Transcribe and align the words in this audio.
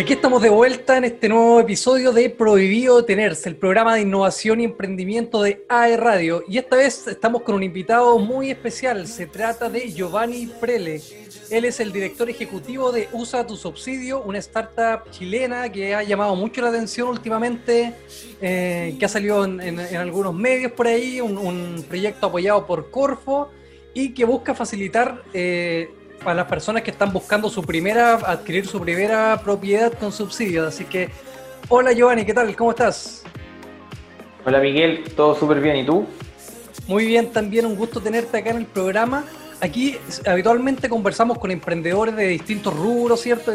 Aquí 0.00 0.14
estamos 0.14 0.40
de 0.40 0.48
vuelta 0.48 0.96
en 0.96 1.04
este 1.04 1.28
nuevo 1.28 1.60
episodio 1.60 2.10
de 2.10 2.30
Prohibido 2.30 3.04
Tenerse, 3.04 3.50
el 3.50 3.56
programa 3.56 3.94
de 3.94 4.00
innovación 4.00 4.58
y 4.58 4.64
emprendimiento 4.64 5.42
de 5.42 5.66
AE 5.68 5.98
Radio. 5.98 6.42
Y 6.48 6.56
esta 6.56 6.76
vez 6.76 7.06
estamos 7.06 7.42
con 7.42 7.54
un 7.54 7.62
invitado 7.62 8.18
muy 8.18 8.50
especial. 8.50 9.06
Se 9.06 9.26
trata 9.26 9.68
de 9.68 9.92
Giovanni 9.92 10.46
Prele. 10.58 11.02
Él 11.50 11.66
es 11.66 11.80
el 11.80 11.92
director 11.92 12.30
ejecutivo 12.30 12.90
de 12.92 13.10
Usa 13.12 13.46
tu 13.46 13.56
Subsidio, 13.56 14.22
una 14.22 14.38
startup 14.38 15.10
chilena 15.10 15.70
que 15.70 15.94
ha 15.94 16.02
llamado 16.02 16.34
mucho 16.34 16.62
la 16.62 16.70
atención 16.70 17.08
últimamente, 17.08 17.92
eh, 18.40 18.96
que 18.98 19.04
ha 19.04 19.08
salido 19.08 19.44
en, 19.44 19.78
algunos 19.78 20.34
medios 20.34 20.72
por 20.72 20.86
ahí, 20.86 21.20
un, 21.20 21.84
proyecto 21.86 22.28
apoyado 22.28 22.66
por 22.66 22.90
Corfo 22.90 23.50
y 23.92 24.14
que 24.14 24.24
busca 24.24 24.54
facilitar 24.54 25.24
eh, 25.34 25.90
para 26.22 26.36
las 26.36 26.46
personas 26.46 26.82
que 26.82 26.90
están 26.90 27.12
buscando 27.12 27.48
su 27.48 27.62
primera, 27.62 28.14
adquirir 28.14 28.66
su 28.66 28.80
primera 28.80 29.40
propiedad 29.42 29.92
con 29.92 30.12
subsidios. 30.12 30.68
Así 30.68 30.84
que, 30.84 31.08
hola 31.68 31.92
Giovanni, 31.92 32.24
¿qué 32.24 32.34
tal? 32.34 32.54
¿Cómo 32.54 32.70
estás? 32.70 33.24
Hola 34.44 34.60
Miguel, 34.60 35.04
todo 35.16 35.34
súper 35.34 35.60
bien, 35.60 35.76
¿y 35.76 35.86
tú? 35.86 36.06
Muy 36.86 37.06
bien, 37.06 37.30
también 37.30 37.66
un 37.66 37.76
gusto 37.76 38.00
tenerte 38.00 38.38
acá 38.38 38.50
en 38.50 38.58
el 38.58 38.66
programa. 38.66 39.24
Aquí 39.62 39.98
habitualmente 40.26 40.88
conversamos 40.88 41.38
con 41.38 41.50
emprendedores 41.50 42.16
de 42.16 42.28
distintos 42.28 42.74
rubros, 42.74 43.20
¿cierto? 43.20 43.52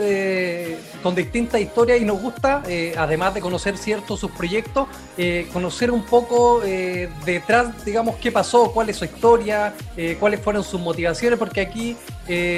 con 1.01 1.15
distintas 1.15 1.59
historias 1.59 1.99
y 1.99 2.05
nos 2.05 2.21
gusta, 2.21 2.61
eh, 2.67 2.93
además 2.95 3.33
de 3.33 3.41
conocer, 3.41 3.75
¿cierto?, 3.75 4.15
sus 4.15 4.29
proyectos, 4.29 4.87
eh, 5.17 5.47
conocer 5.51 5.89
un 5.89 6.03
poco 6.03 6.61
eh, 6.63 7.09
detrás, 7.25 7.83
digamos, 7.83 8.17
qué 8.17 8.31
pasó, 8.31 8.71
cuál 8.71 8.89
es 8.89 8.97
su 8.97 9.05
historia, 9.05 9.73
cuáles 10.19 10.39
fueron 10.41 10.63
sus 10.63 10.79
motivaciones, 10.79 11.39
porque 11.39 11.61
aquí 11.61 11.97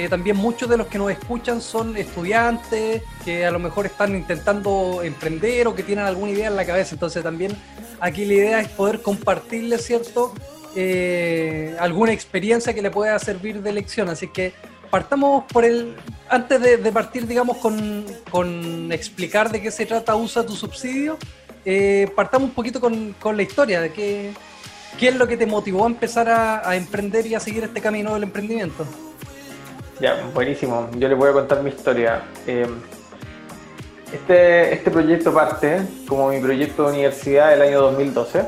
también 0.09 0.37
muchos 0.37 0.69
de 0.69 0.77
los 0.77 0.87
que 0.87 0.97
nos 0.97 1.11
escuchan 1.11 1.61
son 1.61 1.97
estudiantes 1.97 3.03
que 3.25 3.45
a 3.45 3.51
lo 3.51 3.59
mejor 3.59 3.85
están 3.85 4.15
intentando 4.15 5.01
emprender 5.03 5.67
o 5.67 5.75
que 5.75 5.83
tienen 5.83 6.05
alguna 6.05 6.31
idea 6.31 6.47
en 6.47 6.55
la 6.55 6.65
cabeza. 6.65 6.95
Entonces 6.95 7.21
también 7.23 7.55
aquí 7.99 8.25
la 8.25 8.33
idea 8.33 8.59
es 8.61 8.69
poder 8.69 9.01
compartirles, 9.01 9.85
¿cierto?, 9.85 10.33
eh, 10.79 11.75
alguna 11.79 12.13
experiencia 12.13 12.71
que 12.71 12.83
le 12.83 12.91
pueda 12.91 13.17
servir 13.17 13.63
de 13.63 13.73
lección. 13.73 14.09
Así 14.09 14.27
que 14.27 14.53
partamos 14.91 15.45
por 15.51 15.65
el. 15.65 15.95
Antes 16.29 16.61
de, 16.61 16.91
partir, 16.91 17.25
digamos, 17.25 17.57
con, 17.57 18.91
explicar 18.91 19.51
de 19.51 19.61
qué 19.61 19.71
se 19.71 19.85
trata 19.85 20.15
Usa 20.15 20.45
tu 20.45 20.55
subsidio, 20.55 21.17
eh, 21.65 22.11
partamos 22.15 22.49
un 22.49 22.53
poquito 22.53 22.79
con, 22.79 23.15
la 23.35 23.41
historia 23.41 23.81
de 23.81 23.91
qué, 23.91 24.33
qué 24.99 25.07
es 25.07 25.15
lo 25.15 25.25
que 25.27 25.35
te 25.35 25.47
motivó 25.47 25.85
a 25.85 25.87
empezar 25.87 26.29
a, 26.29 26.75
emprender 26.75 27.25
y 27.25 27.33
a 27.33 27.39
seguir 27.39 27.63
este 27.63 27.81
camino 27.81 28.13
del 28.13 28.23
emprendimiento. 28.23 28.85
Ya, 29.99 30.15
buenísimo. 30.33 30.89
Yo 30.97 31.07
les 31.07 31.17
voy 31.17 31.29
a 31.29 31.33
contar 31.33 31.63
mi 31.63 31.69
historia. 31.69 32.21
Eh, 32.45 32.67
este, 34.13 34.73
este 34.73 34.91
proyecto 34.91 35.33
parte 35.33 35.81
como 36.07 36.29
mi 36.29 36.39
proyecto 36.39 36.83
de 36.83 36.93
universidad 36.93 37.49
del 37.49 37.61
año 37.61 37.81
2012 37.81 38.45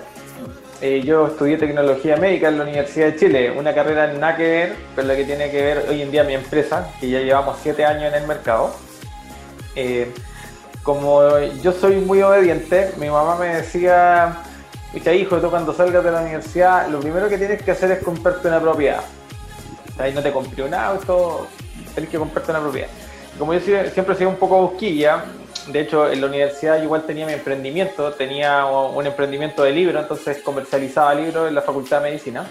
eh, 0.81 1.02
yo 1.03 1.27
estudié 1.27 1.58
tecnología 1.58 2.16
médica 2.16 2.47
en 2.47 2.58
la 2.58 2.64
Universidad 2.64 3.08
de 3.08 3.16
Chile, 3.17 3.52
una 3.52 3.73
carrera 3.73 4.14
nada 4.14 4.38
que 4.38 4.44
ver 4.44 4.75
con 4.95 5.08
la 5.09 5.16
que 5.16 5.25
tiene 5.25 5.52
que 5.52 5.61
ver 5.61 5.86
hoy 5.89 6.02
en 6.02 6.09
día 6.09 6.23
mi 6.23 6.33
empresa, 6.33 6.94
que 7.02 7.09
ya 7.09 7.20
llevamos 7.20 7.58
siete 7.61 7.83
años 7.83 8.14
en 8.14 8.22
el 8.22 8.25
mercado. 8.25 8.73
Eh, 9.75 10.09
como 10.81 11.38
yo 11.61 11.73
soy 11.73 11.97
muy 11.97 12.22
obediente, 12.22 12.94
mi 12.97 13.09
mamá 13.09 13.36
me 13.36 13.55
decía, 13.55 14.38
hijo, 14.94 15.38
tú 15.39 15.50
cuando 15.50 15.73
salgas 15.73 16.02
de 16.02 16.11
la 16.11 16.22
universidad, 16.22 16.88
lo 16.88 17.02
primero 17.02 17.27
que 17.27 17.38
tienes 17.38 17.61
que 17.61 17.72
hacer 17.72 17.92
es 17.92 18.02
comprarte 18.02 18.47
una 18.47 18.61
propiedad. 18.61 19.02
Ahí 20.00 20.14
no 20.14 20.22
te 20.22 20.31
compré 20.31 20.64
un 20.64 20.73
auto, 20.73 21.47
tienes 21.94 22.09
que 22.09 22.17
comprarte 22.17 22.52
una 22.52 22.61
propiedad. 22.61 22.88
Como 23.37 23.54
yo 23.54 23.60
siempre 23.60 24.15
he 24.15 24.17
sido 24.17 24.30
un 24.30 24.37
poco 24.37 24.61
busquilla, 24.61 25.26
de 25.67 25.82
hecho, 25.82 26.10
en 26.10 26.21
la 26.21 26.27
universidad 26.27 26.82
igual 26.82 27.04
tenía 27.04 27.26
mi 27.27 27.33
emprendimiento, 27.33 28.11
tenía 28.14 28.65
un 28.65 29.05
emprendimiento 29.05 29.64
de 29.64 29.71
libros, 29.71 30.02
entonces 30.02 30.39
comercializaba 30.39 31.14
libros 31.14 31.48
en 31.48 31.55
la 31.55 31.61
Facultad 31.61 32.02
de 32.02 32.09
Medicina. 32.09 32.45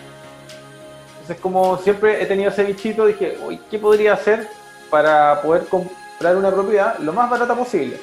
Entonces, 1.12 1.41
como 1.41 1.78
siempre 1.78 2.22
he 2.22 2.26
tenido 2.26 2.50
ese 2.50 2.62
bichito, 2.64 3.06
dije, 3.06 3.37
uy, 3.44 3.60
¿qué 3.70 3.78
podría 3.78 4.12
hacer 4.12 4.48
para 4.88 5.42
poder 5.42 5.64
comprar 5.64 6.37
una 6.37 6.50
propiedad 6.50 6.98
lo 7.00 7.12
más 7.12 7.28
barata 7.28 7.54
posible? 7.54 7.98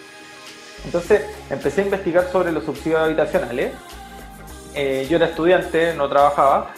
Entonces 0.84 1.22
empecé 1.50 1.82
a 1.82 1.86
investigar 1.86 2.30
sobre 2.32 2.52
los 2.52 2.66
subsidios 2.66 3.00
habitacionales. 3.00 3.72
Eh, 4.74 5.08
yo 5.10 5.16
era 5.16 5.28
estudiante, 5.28 5.94
no 5.96 6.10
trabajaba, 6.10 6.74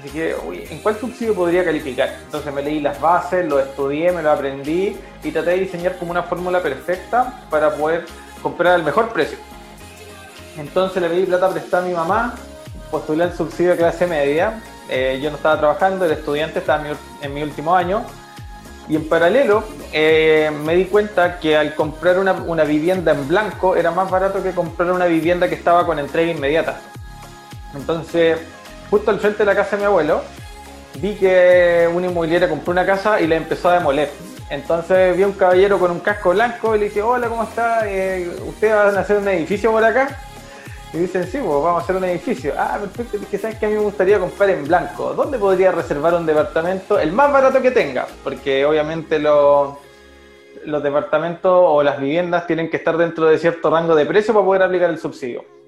Así 0.00 0.08
que, 0.08 0.34
uy, 0.46 0.64
¿en 0.70 0.78
cuál 0.78 0.98
subsidio 0.98 1.34
podría 1.34 1.62
calificar? 1.62 2.16
Entonces 2.24 2.54
me 2.54 2.62
leí 2.62 2.80
las 2.80 2.98
bases, 2.98 3.46
lo 3.46 3.60
estudié, 3.60 4.10
me 4.12 4.22
lo 4.22 4.30
aprendí 4.30 4.96
y 5.22 5.30
traté 5.30 5.50
de 5.50 5.56
diseñar 5.58 5.98
como 5.98 6.10
una 6.12 6.22
fórmula 6.22 6.62
perfecta 6.62 7.44
para 7.50 7.74
poder 7.74 8.06
comprar 8.42 8.76
al 8.76 8.82
mejor 8.82 9.10
precio. 9.10 9.36
Entonces 10.56 11.02
le 11.02 11.08
pedí 11.10 11.26
plata 11.26 11.50
prestada 11.50 11.84
a 11.84 11.86
mi 11.86 11.92
mamá, 11.92 12.34
postulé 12.90 13.24
el 13.24 13.34
subsidio 13.34 13.72
de 13.72 13.76
clase 13.76 14.06
media. 14.06 14.62
Eh, 14.88 15.20
yo 15.22 15.28
no 15.28 15.36
estaba 15.36 15.58
trabajando, 15.58 16.06
el 16.06 16.12
estudiante 16.12 16.60
estaba 16.60 16.82
en 17.20 17.34
mi, 17.34 17.42
último 17.42 17.76
año. 17.76 18.02
Y 18.88 18.96
en 18.96 19.06
paralelo 19.06 19.64
eh, 19.92 20.50
me 20.64 20.76
di 20.76 20.86
cuenta 20.86 21.38
que 21.38 21.58
al 21.58 21.74
comprar 21.74 22.18
una 22.18 22.64
vivienda 22.64 23.12
en 23.12 23.28
blanco 23.28 23.76
era 23.76 23.90
más 23.90 24.10
barato 24.10 24.42
que 24.42 24.52
comprar 24.52 24.92
una 24.92 25.04
vivienda 25.04 25.46
que 25.46 25.56
estaba 25.56 25.84
con 25.84 25.98
entrega 25.98 26.32
inmediata. 26.32 26.80
Entonces 27.74 28.38
justo 28.90 29.10
al 29.10 29.20
frente 29.20 29.38
de 29.38 29.44
la 29.44 29.54
casa 29.54 29.76
de 29.76 29.82
mi 29.82 29.86
abuelo, 29.86 30.22
vi 30.96 31.14
que 31.14 31.88
una 31.92 32.08
inmobiliaria 32.08 32.48
compró 32.48 32.72
una 32.72 32.84
casa 32.84 33.20
y 33.20 33.26
la 33.26 33.36
empezó 33.36 33.70
a 33.70 33.74
demoler. 33.74 34.10
Entonces 34.50 35.16
vi 35.16 35.22
a 35.22 35.26
un 35.28 35.32
caballero 35.32 35.78
con 35.78 35.92
un 35.92 36.00
casco 36.00 36.30
blanco 36.30 36.74
y 36.74 36.80
le 36.80 36.84
dije, 36.86 37.00
hola, 37.00 37.28
¿cómo 37.28 37.44
está? 37.44 37.88
Eh, 37.88 38.28
¿Ustedes 38.48 38.74
van 38.74 38.96
a 38.96 39.00
hacer 39.00 39.18
un 39.18 39.28
edificio 39.28 39.70
por 39.70 39.84
acá? 39.84 40.18
Y 40.92 40.98
dicen, 40.98 41.22
sí, 41.22 41.38
pues 41.38 41.44
vamos 41.44 41.80
a 41.80 41.84
hacer 41.84 41.94
un 41.94 42.04
edificio. 42.04 42.52
Ah, 42.58 42.78
perfecto. 42.80 43.16
Dije, 43.16 43.38
¿sabes 43.38 43.58
que 43.58 43.66
A 43.66 43.68
mí 43.68 43.76
me 43.76 43.82
gustaría 43.82 44.18
comprar 44.18 44.50
en 44.50 44.66
blanco. 44.66 45.14
¿Dónde 45.14 45.38
podría 45.38 45.70
reservar 45.70 46.14
un 46.14 46.26
departamento? 46.26 46.98
El 46.98 47.12
más 47.12 47.32
barato 47.32 47.62
que 47.62 47.70
tenga. 47.70 48.08
Porque 48.24 48.66
obviamente 48.66 49.20
los, 49.20 49.74
los 50.64 50.82
departamentos 50.82 51.52
o 51.54 51.80
las 51.84 52.00
viviendas 52.00 52.44
tienen 52.48 52.68
que 52.68 52.78
estar 52.78 52.96
dentro 52.96 53.26
de 53.26 53.38
cierto 53.38 53.70
rango 53.70 53.94
de 53.94 54.04
precio 54.04 54.34
para 54.34 54.44
poder 54.44 54.62
aplicar 54.64 54.90
el 54.90 54.98
subsidio 54.98 55.59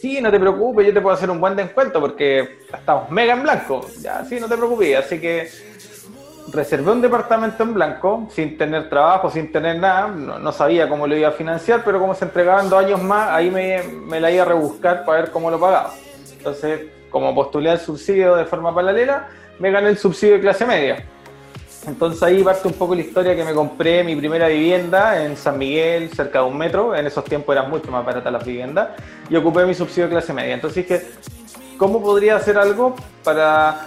sí, 0.00 0.20
no 0.20 0.30
te 0.30 0.40
preocupes, 0.40 0.86
yo 0.86 0.94
te 0.94 1.00
puedo 1.00 1.14
hacer 1.14 1.30
un 1.30 1.40
buen 1.40 1.54
descuento 1.56 2.00
porque 2.00 2.58
estamos 2.72 3.10
mega 3.10 3.34
en 3.34 3.42
blanco. 3.42 3.86
Ya, 4.00 4.24
sí, 4.24 4.40
no 4.40 4.48
te 4.48 4.56
preocupes. 4.56 4.96
Así 4.96 5.20
que 5.20 5.48
reservé 6.52 6.90
un 6.90 7.02
departamento 7.02 7.62
en 7.62 7.74
blanco, 7.74 8.28
sin 8.30 8.56
tener 8.56 8.88
trabajo, 8.88 9.30
sin 9.30 9.52
tener 9.52 9.78
nada. 9.78 10.08
No, 10.08 10.52
sabía 10.52 10.88
cómo 10.88 11.06
lo 11.06 11.16
iba 11.16 11.28
a 11.28 11.32
financiar, 11.32 11.82
pero 11.84 12.00
como 12.00 12.14
se 12.14 12.24
entregaban 12.24 12.70
dos 12.70 12.84
años 12.84 13.02
más, 13.02 13.30
ahí 13.30 13.50
me, 13.50 13.82
me 13.82 14.20
la 14.20 14.30
iba 14.30 14.42
a 14.42 14.46
rebuscar 14.46 15.04
para 15.04 15.22
ver 15.22 15.30
cómo 15.30 15.50
lo 15.50 15.60
pagaba. 15.60 15.92
Entonces, 16.36 16.80
como 17.10 17.34
postulé 17.34 17.72
el 17.72 17.78
subsidio 17.78 18.36
de 18.36 18.44
forma 18.44 18.74
paralela, 18.74 19.28
me 19.58 19.70
gané 19.70 19.90
el 19.90 19.98
subsidio 19.98 20.34
de 20.34 20.40
clase 20.40 20.64
media. 20.64 21.04
Entonces 21.86 22.22
ahí 22.22 22.42
parte 22.42 22.68
un 22.68 22.74
poco 22.74 22.94
la 22.94 23.00
historia 23.00 23.34
que 23.34 23.42
me 23.42 23.54
compré 23.54 24.04
mi 24.04 24.14
primera 24.14 24.48
vivienda 24.48 25.24
en 25.24 25.36
San 25.36 25.56
Miguel, 25.56 26.10
cerca 26.10 26.40
de 26.40 26.44
un 26.44 26.58
metro. 26.58 26.94
En 26.94 27.06
esos 27.06 27.24
tiempos 27.24 27.54
eran 27.54 27.70
mucho 27.70 27.90
más 27.90 28.04
baratas 28.04 28.32
las 28.32 28.44
viviendas. 28.44 28.90
Y 29.30 29.36
ocupé 29.36 29.64
mi 29.64 29.74
subsidio 29.74 30.04
de 30.04 30.10
clase 30.10 30.32
media. 30.32 30.54
Entonces 30.54 30.86
dije, 30.86 31.06
¿cómo 31.78 32.02
podría 32.02 32.36
hacer 32.36 32.58
algo 32.58 32.94
para, 33.24 33.86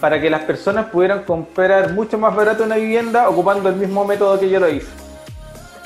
para 0.00 0.20
que 0.20 0.28
las 0.28 0.42
personas 0.42 0.86
pudieran 0.86 1.24
comprar 1.24 1.92
mucho 1.92 2.18
más 2.18 2.36
barato 2.36 2.62
una 2.64 2.76
vivienda 2.76 3.28
ocupando 3.28 3.68
el 3.70 3.76
mismo 3.76 4.04
método 4.04 4.38
que 4.38 4.50
yo 4.50 4.60
lo 4.60 4.68
hice? 4.68 4.88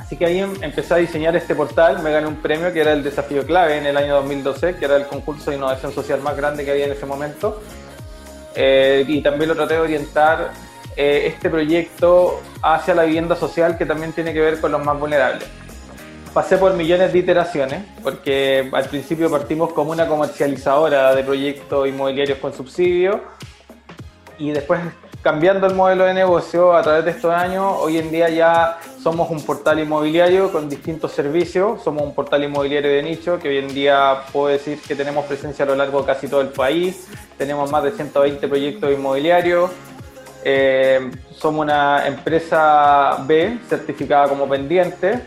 Así 0.00 0.16
que 0.16 0.25
ahí 0.25 0.41
em, 0.41 0.55
empecé 0.62 0.94
a 0.94 0.97
diseñar 0.97 1.37
este 1.37 1.55
portal, 1.55 2.03
me 2.03 2.10
gané 2.10 2.26
un 2.26 2.37
premio 2.37 2.72
que 2.72 2.81
era 2.81 2.93
el 2.93 3.05
desafío 3.05 3.44
clave 3.44 3.76
en 3.76 3.87
el 3.87 3.97
año 3.97 4.16
2012, 4.16 4.76
que 4.76 4.84
era 4.87 4.97
el 4.97 5.06
concurso 5.06 5.50
de 5.50 5.59
innovación 5.59 5.93
social 5.93 6.20
más 6.22 6.34
grande 6.34 6.64
que 6.64 6.70
había 6.70 6.87
en 6.87 6.93
ese 6.93 7.06
momento. 7.06 7.61
Eh, 8.55 9.05
y 9.06 9.20
también 9.23 9.50
lo 9.50 9.55
traté 9.55 9.75
de 9.75 9.81
orientar 9.81 10.50
eh, 11.00 11.29
este 11.29 11.49
proyecto 11.49 12.41
hacia 12.61 12.93
la 12.93 13.05
vivienda 13.05 13.37
social 13.37 13.79
que 13.79 13.87
también 13.87 14.12
tiene 14.12 14.35
que 14.35 14.41
ver 14.41 14.61
con 14.61 14.73
los 14.73 14.85
más 14.85 14.99
vulnerables. 14.99 15.47
Pasé 16.35 16.59
por 16.59 16.75
millones 16.75 17.12
de 17.12 17.21
iteraciones, 17.21 17.85
porque 18.03 18.69
al 18.73 18.85
principio 18.87 19.31
partimos 19.31 19.73
como 19.73 19.93
una 19.93 20.09
comercializadora 20.09 21.15
de 21.15 21.23
proyectos 21.23 21.87
inmobiliarios 21.87 22.39
con 22.39 22.53
subsidio 22.53 23.21
y 24.39 24.50
después 24.50 24.81
cambiando 25.23 25.69
el 25.69 25.75
modelo 25.75 26.05
de 26.05 26.15
negocio 26.15 26.75
a 26.75 26.83
través 26.83 27.05
de 27.05 27.12
estos 27.12 27.33
años, 27.33 27.77
hoy 27.79 27.99
en 27.99 28.11
día 28.11 28.29
ya 28.29 28.81
somos 29.00 29.31
un 29.31 29.41
portal 29.43 29.79
inmobiliario 29.79 30.50
con 30.50 30.69
distintos 30.69 31.12
servicios, 31.12 31.81
somos 31.85 32.03
un 32.03 32.12
portal 32.12 32.43
inmobiliario 32.43 32.91
de 32.91 33.05
nicho 33.05 33.39
que 33.39 33.50
hoy 33.50 33.59
en 33.59 33.69
día 33.69 34.23
puedo 34.33 34.49
decir 34.49 34.81
que 34.81 34.97
tenemos 34.97 35.27
presencia 35.27 35.65
a 35.65 35.69
lo 35.69 35.77
largo 35.77 36.00
de 36.00 36.06
casi 36.06 36.27
todo 36.27 36.41
el 36.41 36.49
país, 36.49 37.06
tenemos 37.37 37.71
más 37.71 37.85
de 37.85 37.93
120 37.93 38.49
proyectos 38.49 38.93
inmobiliarios, 38.93 39.71
eh, 40.50 41.11
somos 41.37 41.61
una 41.61 42.06
empresa 42.06 43.19
B 43.27 43.59
certificada 43.69 44.29
como 44.29 44.49
pendiente. 44.49 45.21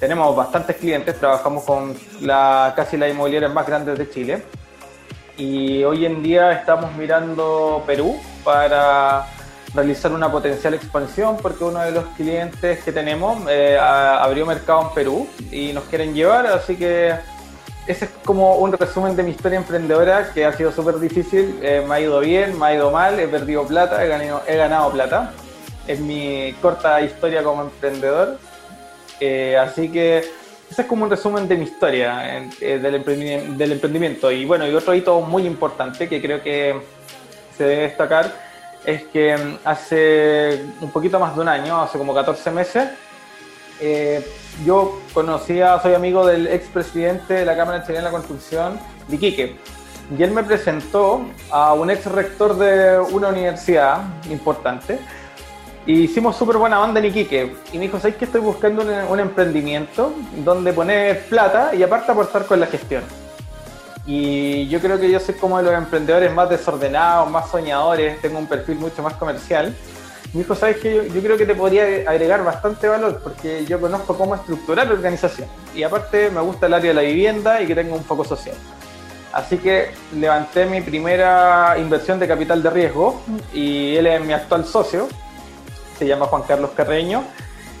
Tenemos 0.00 0.34
bastantes 0.34 0.74
clientes, 0.74 1.16
trabajamos 1.20 1.62
con 1.62 1.96
la, 2.20 2.72
casi 2.74 2.96
las 2.96 3.08
inmobiliarias 3.08 3.54
más 3.54 3.68
grandes 3.68 3.96
de 3.96 4.10
Chile. 4.10 4.42
Y 5.36 5.84
hoy 5.84 6.04
en 6.04 6.24
día 6.24 6.50
estamos 6.50 6.92
mirando 6.96 7.84
Perú 7.86 8.16
para 8.42 9.26
realizar 9.72 10.10
una 10.10 10.30
potencial 10.30 10.74
expansión 10.74 11.36
porque 11.40 11.62
uno 11.62 11.80
de 11.80 11.92
los 11.92 12.06
clientes 12.16 12.82
que 12.82 12.90
tenemos 12.90 13.42
eh, 13.48 13.78
abrió 13.78 14.44
mercado 14.44 14.88
en 14.88 14.94
Perú 14.94 15.28
y 15.52 15.72
nos 15.72 15.84
quieren 15.84 16.14
llevar, 16.14 16.46
así 16.46 16.74
que 16.74 17.14
ese 17.86 18.06
es 18.06 18.10
como 18.24 18.56
un 18.56 18.72
resumen 18.72 19.14
de 19.14 19.22
mi 19.22 19.30
historia 19.30 19.58
emprendedora 19.58 20.32
que 20.32 20.44
ha 20.44 20.52
sido 20.52 20.72
súper 20.72 20.98
difícil, 20.98 21.58
eh, 21.62 21.84
me 21.86 21.94
ha 21.94 22.00
ido 22.00 22.18
bien, 22.20 22.58
me 22.58 22.66
ha 22.66 22.74
ido 22.74 22.90
mal, 22.90 23.18
he 23.20 23.28
perdido 23.28 23.66
plata, 23.66 24.02
he 24.04 24.08
ganado, 24.08 24.42
he 24.46 24.56
ganado 24.56 24.90
plata. 24.90 25.32
Es 25.86 26.00
mi 26.00 26.54
corta 26.62 27.02
historia 27.02 27.42
como 27.42 27.62
emprendedor. 27.62 28.38
Eh, 29.20 29.56
así 29.58 29.90
que 29.90 30.18
ese 30.70 30.82
es 30.82 30.88
como 30.88 31.04
un 31.04 31.10
resumen 31.10 31.46
de 31.46 31.56
mi 31.56 31.64
historia 31.64 32.48
del, 32.58 32.94
emprendimiento, 32.94 33.52
del 33.52 33.72
emprendimiento. 33.72 34.32
Y 34.32 34.46
bueno, 34.46 34.66
y 34.66 34.74
otro 34.74 34.94
hito 34.94 35.20
muy 35.20 35.46
importante 35.46 36.08
que 36.08 36.22
creo 36.22 36.42
que 36.42 36.80
se 37.56 37.64
debe 37.64 37.82
destacar 37.82 38.32
es 38.84 39.04
que 39.04 39.36
mm, 39.36 39.58
hace 39.64 40.64
un 40.80 40.90
poquito 40.90 41.18
más 41.18 41.34
de 41.34 41.42
un 41.42 41.48
año, 41.48 41.82
hace 41.82 41.98
como 41.98 42.14
14 42.14 42.50
meses, 42.50 42.88
eh, 43.80 44.26
yo 44.64 45.00
conocía, 45.12 45.80
soy 45.80 45.94
amigo 45.94 46.26
del 46.26 46.46
expresidente 46.46 47.34
de 47.34 47.44
la 47.44 47.56
Cámara 47.56 47.82
Chilena 47.82 48.00
de 48.00 48.04
la 48.04 48.10
Construcción, 48.12 48.78
Iquique, 49.10 49.56
y 50.16 50.22
él 50.22 50.30
me 50.30 50.42
presentó 50.42 51.22
a 51.50 51.72
un 51.72 51.90
ex 51.90 52.06
rector 52.06 52.56
de 52.56 52.98
una 52.98 53.28
universidad 53.28 54.02
importante, 54.30 54.98
y 55.86 56.04
hicimos 56.04 56.36
súper 56.36 56.56
buena 56.56 56.78
banda 56.78 57.00
en 57.00 57.06
Iquique, 57.06 57.56
y 57.72 57.78
me 57.78 57.84
dijo, 57.84 57.98
¿sabes 57.98 58.16
que 58.16 58.24
estoy 58.24 58.40
buscando 58.40 58.82
un, 58.82 58.90
un 58.90 59.20
emprendimiento 59.20 60.12
donde 60.44 60.72
poner 60.72 61.26
plata 61.26 61.74
y 61.74 61.82
aparte 61.82 62.12
aportar 62.12 62.46
con 62.46 62.60
la 62.60 62.66
gestión? 62.66 63.02
Y 64.06 64.68
yo 64.68 64.80
creo 64.80 65.00
que 65.00 65.10
yo 65.10 65.18
soy 65.18 65.34
como 65.34 65.56
de 65.56 65.64
los 65.64 65.72
emprendedores 65.72 66.32
más 66.32 66.50
desordenados, 66.50 67.30
más 67.30 67.48
soñadores, 67.48 68.20
tengo 68.20 68.38
un 68.38 68.46
perfil 68.46 68.76
mucho 68.76 69.02
más 69.02 69.14
comercial. 69.14 69.74
Me 70.34 70.40
dijo, 70.40 70.56
¿sabes 70.56 70.78
qué? 70.78 71.08
Yo, 71.14 71.22
creo 71.22 71.36
que 71.36 71.46
te 71.46 71.54
podría 71.54 71.84
agregar 72.10 72.42
bastante 72.42 72.88
valor 72.88 73.20
porque 73.22 73.64
yo 73.66 73.80
conozco 73.80 74.18
cómo 74.18 74.34
estructurar 74.34 74.88
la 74.88 74.94
organización. 74.94 75.48
Y 75.76 75.84
aparte 75.84 76.28
me 76.28 76.40
gusta 76.40 76.66
el 76.66 76.74
área 76.74 76.88
de 76.88 76.94
la 76.94 77.02
vivienda 77.02 77.62
y 77.62 77.68
que 77.68 77.74
tenga 77.76 77.94
un 77.94 78.02
foco 78.02 78.24
social. 78.24 78.56
Así 79.32 79.58
que 79.58 79.92
levanté 80.12 80.66
mi 80.66 80.80
primera 80.80 81.76
inversión 81.78 82.18
de 82.18 82.26
capital 82.26 82.64
de 82.64 82.70
riesgo 82.70 83.22
y 83.52 83.94
él 83.94 84.08
es 84.08 84.24
mi 84.24 84.32
actual 84.32 84.64
socio, 84.64 85.06
se 85.96 86.04
llama 86.04 86.26
Juan 86.26 86.42
Carlos 86.42 86.70
Carreño 86.74 87.22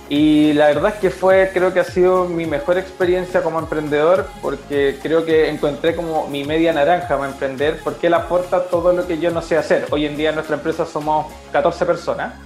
y 0.08 0.52
la 0.52 0.66
verdad 0.66 0.92
es 0.94 1.00
que 1.00 1.10
fue, 1.10 1.50
creo 1.52 1.72
que 1.72 1.80
ha 1.80 1.84
sido 1.84 2.26
mi 2.26 2.46
mejor 2.46 2.78
experiencia 2.78 3.42
como 3.42 3.58
emprendedor 3.58 4.28
porque 4.42 4.98
creo 5.02 5.24
que 5.24 5.48
encontré 5.48 5.96
como 5.96 6.28
mi 6.28 6.44
media 6.44 6.72
naranja 6.72 7.16
para 7.16 7.30
emprender 7.30 7.80
porque 7.82 8.06
él 8.06 8.14
aporta 8.14 8.64
todo 8.64 8.92
lo 8.92 9.08
que 9.08 9.18
yo 9.18 9.32
no 9.32 9.42
sé 9.42 9.56
hacer. 9.56 9.86
Hoy 9.90 10.06
en 10.06 10.16
día 10.16 10.28
en 10.28 10.36
nuestra 10.36 10.56
empresa 10.56 10.86
somos 10.86 11.26
14 11.50 11.84
personas 11.84 12.43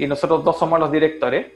y 0.00 0.06
nosotros 0.06 0.42
dos 0.42 0.58
somos 0.58 0.80
los 0.80 0.90
directores. 0.90 1.46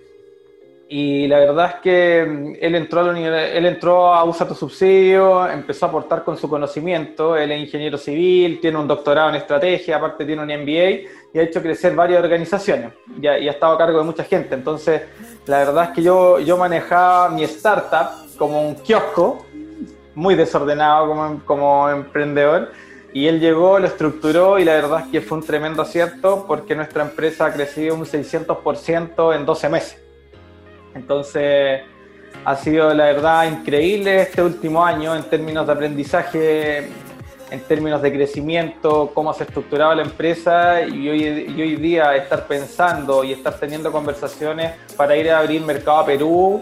Y 0.86 1.26
la 1.28 1.38
verdad 1.38 1.66
es 1.66 1.74
que 1.80 2.26
mm, 2.26 2.56
él 2.60 2.74
entró 2.74 3.00
a, 3.00 3.18
él 3.18 3.66
entró 3.66 4.14
a 4.14 4.22
usar 4.24 4.46
tu 4.46 4.54
subsidio, 4.54 5.48
empezó 5.48 5.86
a 5.86 5.88
aportar 5.88 6.22
con 6.22 6.36
su 6.36 6.48
conocimiento, 6.48 7.36
él 7.36 7.52
es 7.52 7.60
ingeniero 7.60 7.96
civil, 7.96 8.60
tiene 8.60 8.78
un 8.78 8.86
doctorado 8.86 9.30
en 9.30 9.36
estrategia, 9.36 9.96
aparte 9.96 10.26
tiene 10.26 10.42
un 10.42 10.48
MBA 10.48 11.10
y 11.32 11.38
ha 11.38 11.42
hecho 11.42 11.62
crecer 11.62 11.94
varias 11.94 12.22
organizaciones 12.22 12.92
y 13.20 13.26
ha, 13.26 13.38
estado 13.38 13.72
a 13.72 13.78
cargo 13.78 13.98
de 13.98 14.04
mucha 14.04 14.24
gente. 14.24 14.54
Entonces, 14.54 15.02
la 15.46 15.58
verdad 15.58 15.84
es 15.84 15.90
que 15.90 16.02
yo, 16.02 16.38
yo 16.38 16.58
manejaba 16.58 17.30
mi 17.30 17.44
startup 17.44 18.36
como 18.36 18.68
un 18.68 18.74
kiosco, 18.74 19.46
muy 20.14 20.34
desordenado 20.34 21.08
como, 21.08 21.40
como 21.46 21.88
emprendedor, 21.88 22.70
y 23.14 23.28
él 23.28 23.38
llegó, 23.38 23.78
lo 23.78 23.86
estructuró 23.86 24.58
y 24.58 24.64
la 24.64 24.72
verdad 24.72 25.04
es 25.04 25.06
que 25.06 25.20
fue 25.20 25.38
un 25.38 25.46
tremendo 25.46 25.82
acierto 25.82 26.44
porque 26.48 26.74
nuestra 26.74 27.04
empresa 27.04 27.46
ha 27.46 27.52
crecido 27.52 27.94
un 27.94 28.04
600% 28.04 29.36
en 29.36 29.46
12 29.46 29.68
meses. 29.68 30.02
Entonces, 30.96 31.82
ha 32.44 32.56
sido 32.56 32.92
la 32.92 33.04
verdad 33.04 33.48
increíble 33.48 34.20
este 34.20 34.42
último 34.42 34.84
año 34.84 35.14
en 35.14 35.22
términos 35.22 35.64
de 35.64 35.72
aprendizaje 35.72 36.88
en 37.50 37.60
términos 37.60 38.02
de 38.02 38.12
crecimiento, 38.12 39.12
cómo 39.14 39.32
se 39.32 39.44
estructuraba 39.44 39.94
la 39.94 40.02
empresa 40.02 40.82
y 40.82 41.08
hoy, 41.08 41.54
hoy 41.56 41.76
día 41.76 42.16
estar 42.16 42.48
pensando 42.48 43.22
y 43.22 43.32
estar 43.32 43.54
teniendo 43.60 43.92
conversaciones 43.92 44.72
para 44.96 45.16
ir 45.16 45.30
a 45.30 45.38
abrir 45.38 45.62
mercado 45.62 45.98
a 45.98 46.06
Perú 46.06 46.60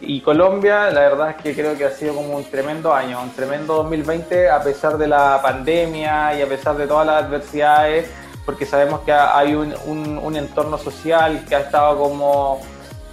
y 0.00 0.20
Colombia, 0.22 0.90
la 0.90 1.00
verdad 1.00 1.30
es 1.30 1.36
que 1.36 1.54
creo 1.54 1.76
que 1.76 1.84
ha 1.84 1.90
sido 1.90 2.14
como 2.14 2.36
un 2.36 2.44
tremendo 2.44 2.94
año, 2.94 3.20
un 3.22 3.30
tremendo 3.30 3.74
2020 3.74 4.48
a 4.48 4.62
pesar 4.62 4.96
de 4.96 5.06
la 5.06 5.40
pandemia 5.42 6.38
y 6.38 6.42
a 6.42 6.48
pesar 6.48 6.76
de 6.76 6.86
todas 6.86 7.06
las 7.06 7.24
adversidades, 7.24 8.08
porque 8.46 8.64
sabemos 8.64 9.00
que 9.00 9.12
hay 9.12 9.54
un, 9.54 10.36
entorno 10.36 10.78
social 10.78 11.44
que 11.46 11.54
ha 11.54 11.60
estado 11.60 11.98
como 11.98 12.60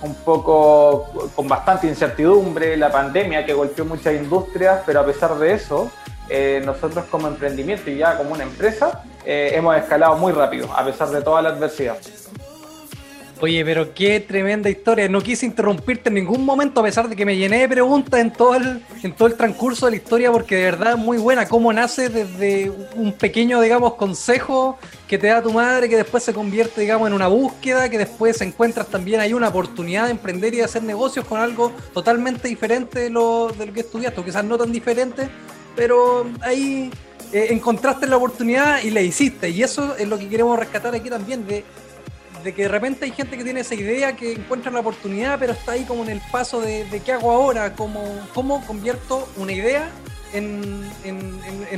un 0.01 0.16
poco 0.16 1.31
con 1.36 1.48
bastante 1.48 1.88
incertidumbre, 1.88 2.78
la 2.78 2.92
pandemia 2.92 3.45
que 3.45 3.54
golpeó 3.54 3.84
muchas 3.84 4.13
industrias, 4.13 4.81
pero 4.86 5.01
a 5.01 5.06
pesar 5.06 5.36
de 5.36 5.54
eso, 5.54 5.92
eh, 6.30 6.62
nosotros 6.66 7.06
como 7.12 7.28
emprendimiento 7.28 7.89
y 7.89 7.98
ya 7.98 8.18
como 8.18 8.31
una 8.34 8.44
empresa 8.44 9.04
eh, 9.25 9.51
hemos 9.54 9.75
escalado 9.75 10.16
muy 10.18 10.31
rápido, 10.31 10.72
a 10.74 10.86
pesar 10.86 11.10
de 11.10 11.22
toda 11.22 11.42
la 11.42 11.50
adversidad. 11.50 11.98
Oye, 13.39 13.63
pero 13.63 13.94
qué 13.94 14.19
tremenda 14.19 14.68
historia. 14.68 15.07
No 15.07 15.22
quise 15.22 15.45
interrumpirte 15.45 16.10
en 16.10 16.16
ningún 16.16 16.44
momento, 16.44 16.80
a 16.80 16.84
pesar 16.84 17.07
de 17.07 17.16
que 17.16 17.24
me 17.24 17.38
llené 17.38 17.60
de 17.60 17.69
preguntas 17.69 18.19
en 18.19 18.34
todo 18.34 18.56
el, 18.56 18.84
en 19.04 19.13
todo 19.13 19.28
el 19.28 19.36
transcurso 19.36 19.86
de 19.86 19.92
la 19.92 19.98
historia, 19.98 20.31
porque 20.31 20.56
de 20.56 20.63
verdad 20.63 20.94
es 20.94 20.98
muy 20.98 21.19
buena. 21.19 21.48
Cómo 21.48 21.72
nace 21.72 22.10
desde 22.10 22.72
un 22.95 23.13
pequeño, 23.13 23.62
digamos, 23.62 23.94
consejo 23.94 24.80
que 25.07 25.19
te 25.19 25.28
da 25.28 25.44
tu 25.44 25.54
madre, 25.54 25.88
que 25.88 25.98
después 25.98 26.24
se 26.24 26.34
convierte, 26.34 26.81
digamos, 26.81 27.07
en 27.07 27.13
una 27.13 27.28
búsqueda, 27.28 27.89
que 27.89 28.00
después 28.00 28.42
encuentras 28.42 28.88
también 28.88 29.19
ahí 29.19 29.34
una 29.34 29.50
oportunidad 29.50 30.06
de 30.06 30.12
emprender 30.12 30.56
y 30.56 30.57
de 30.57 30.63
hacer 30.63 30.81
negocios 30.81 31.24
con 31.25 31.39
algo 31.39 31.72
totalmente 31.94 32.48
diferente 32.48 33.01
de 33.01 33.12
lo, 33.12 33.50
de 33.56 33.68
lo 33.68 33.74
que 33.74 33.81
estudiaste, 33.81 34.19
o 34.19 34.25
quizás 34.25 34.44
no 34.45 34.57
tan 34.57 34.72
diferente, 34.72 35.30
pero 35.75 36.25
ahí 36.42 36.89
eh, 37.31 37.48
encontraste 37.51 38.07
la 38.07 38.18
oportunidad 38.18 38.81
y 38.81 38.89
la 38.89 39.01
hiciste. 39.01 39.51
Y 39.51 39.62
eso 39.62 39.95
es 39.95 40.07
lo 40.07 40.18
que 40.18 40.28
queremos 40.28 40.57
rescatar 40.57 40.95
aquí 40.95 41.10
también, 41.10 41.45
de, 41.45 41.63
que 42.44 42.63
de 42.63 42.68
repente 42.68 43.06
hay 43.06 43.12
gente 43.12 43.38
que 43.38 43.44
tiene 43.44 43.62
esa 43.62 43.75
idea, 43.75 44.16
que 44.16 44.34
encuentra 44.34 44.72
la 44.72 44.80
oportunidad, 44.80 45.38
pero 45.39 45.54
está 45.54 45.74
ahí 45.74 45.84
como 45.84 46.04
en 46.04 46.10
el 46.10 46.22
paso 46.31 46.62
de, 46.62 47.01
qué 47.06 47.13
hago 47.13 47.31
ahora, 47.31 47.74
cómo, 47.74 48.04
cómo 48.34 48.66
convierto 48.66 49.28
una 49.38 49.51
idea 49.51 49.89
en, 50.34 50.86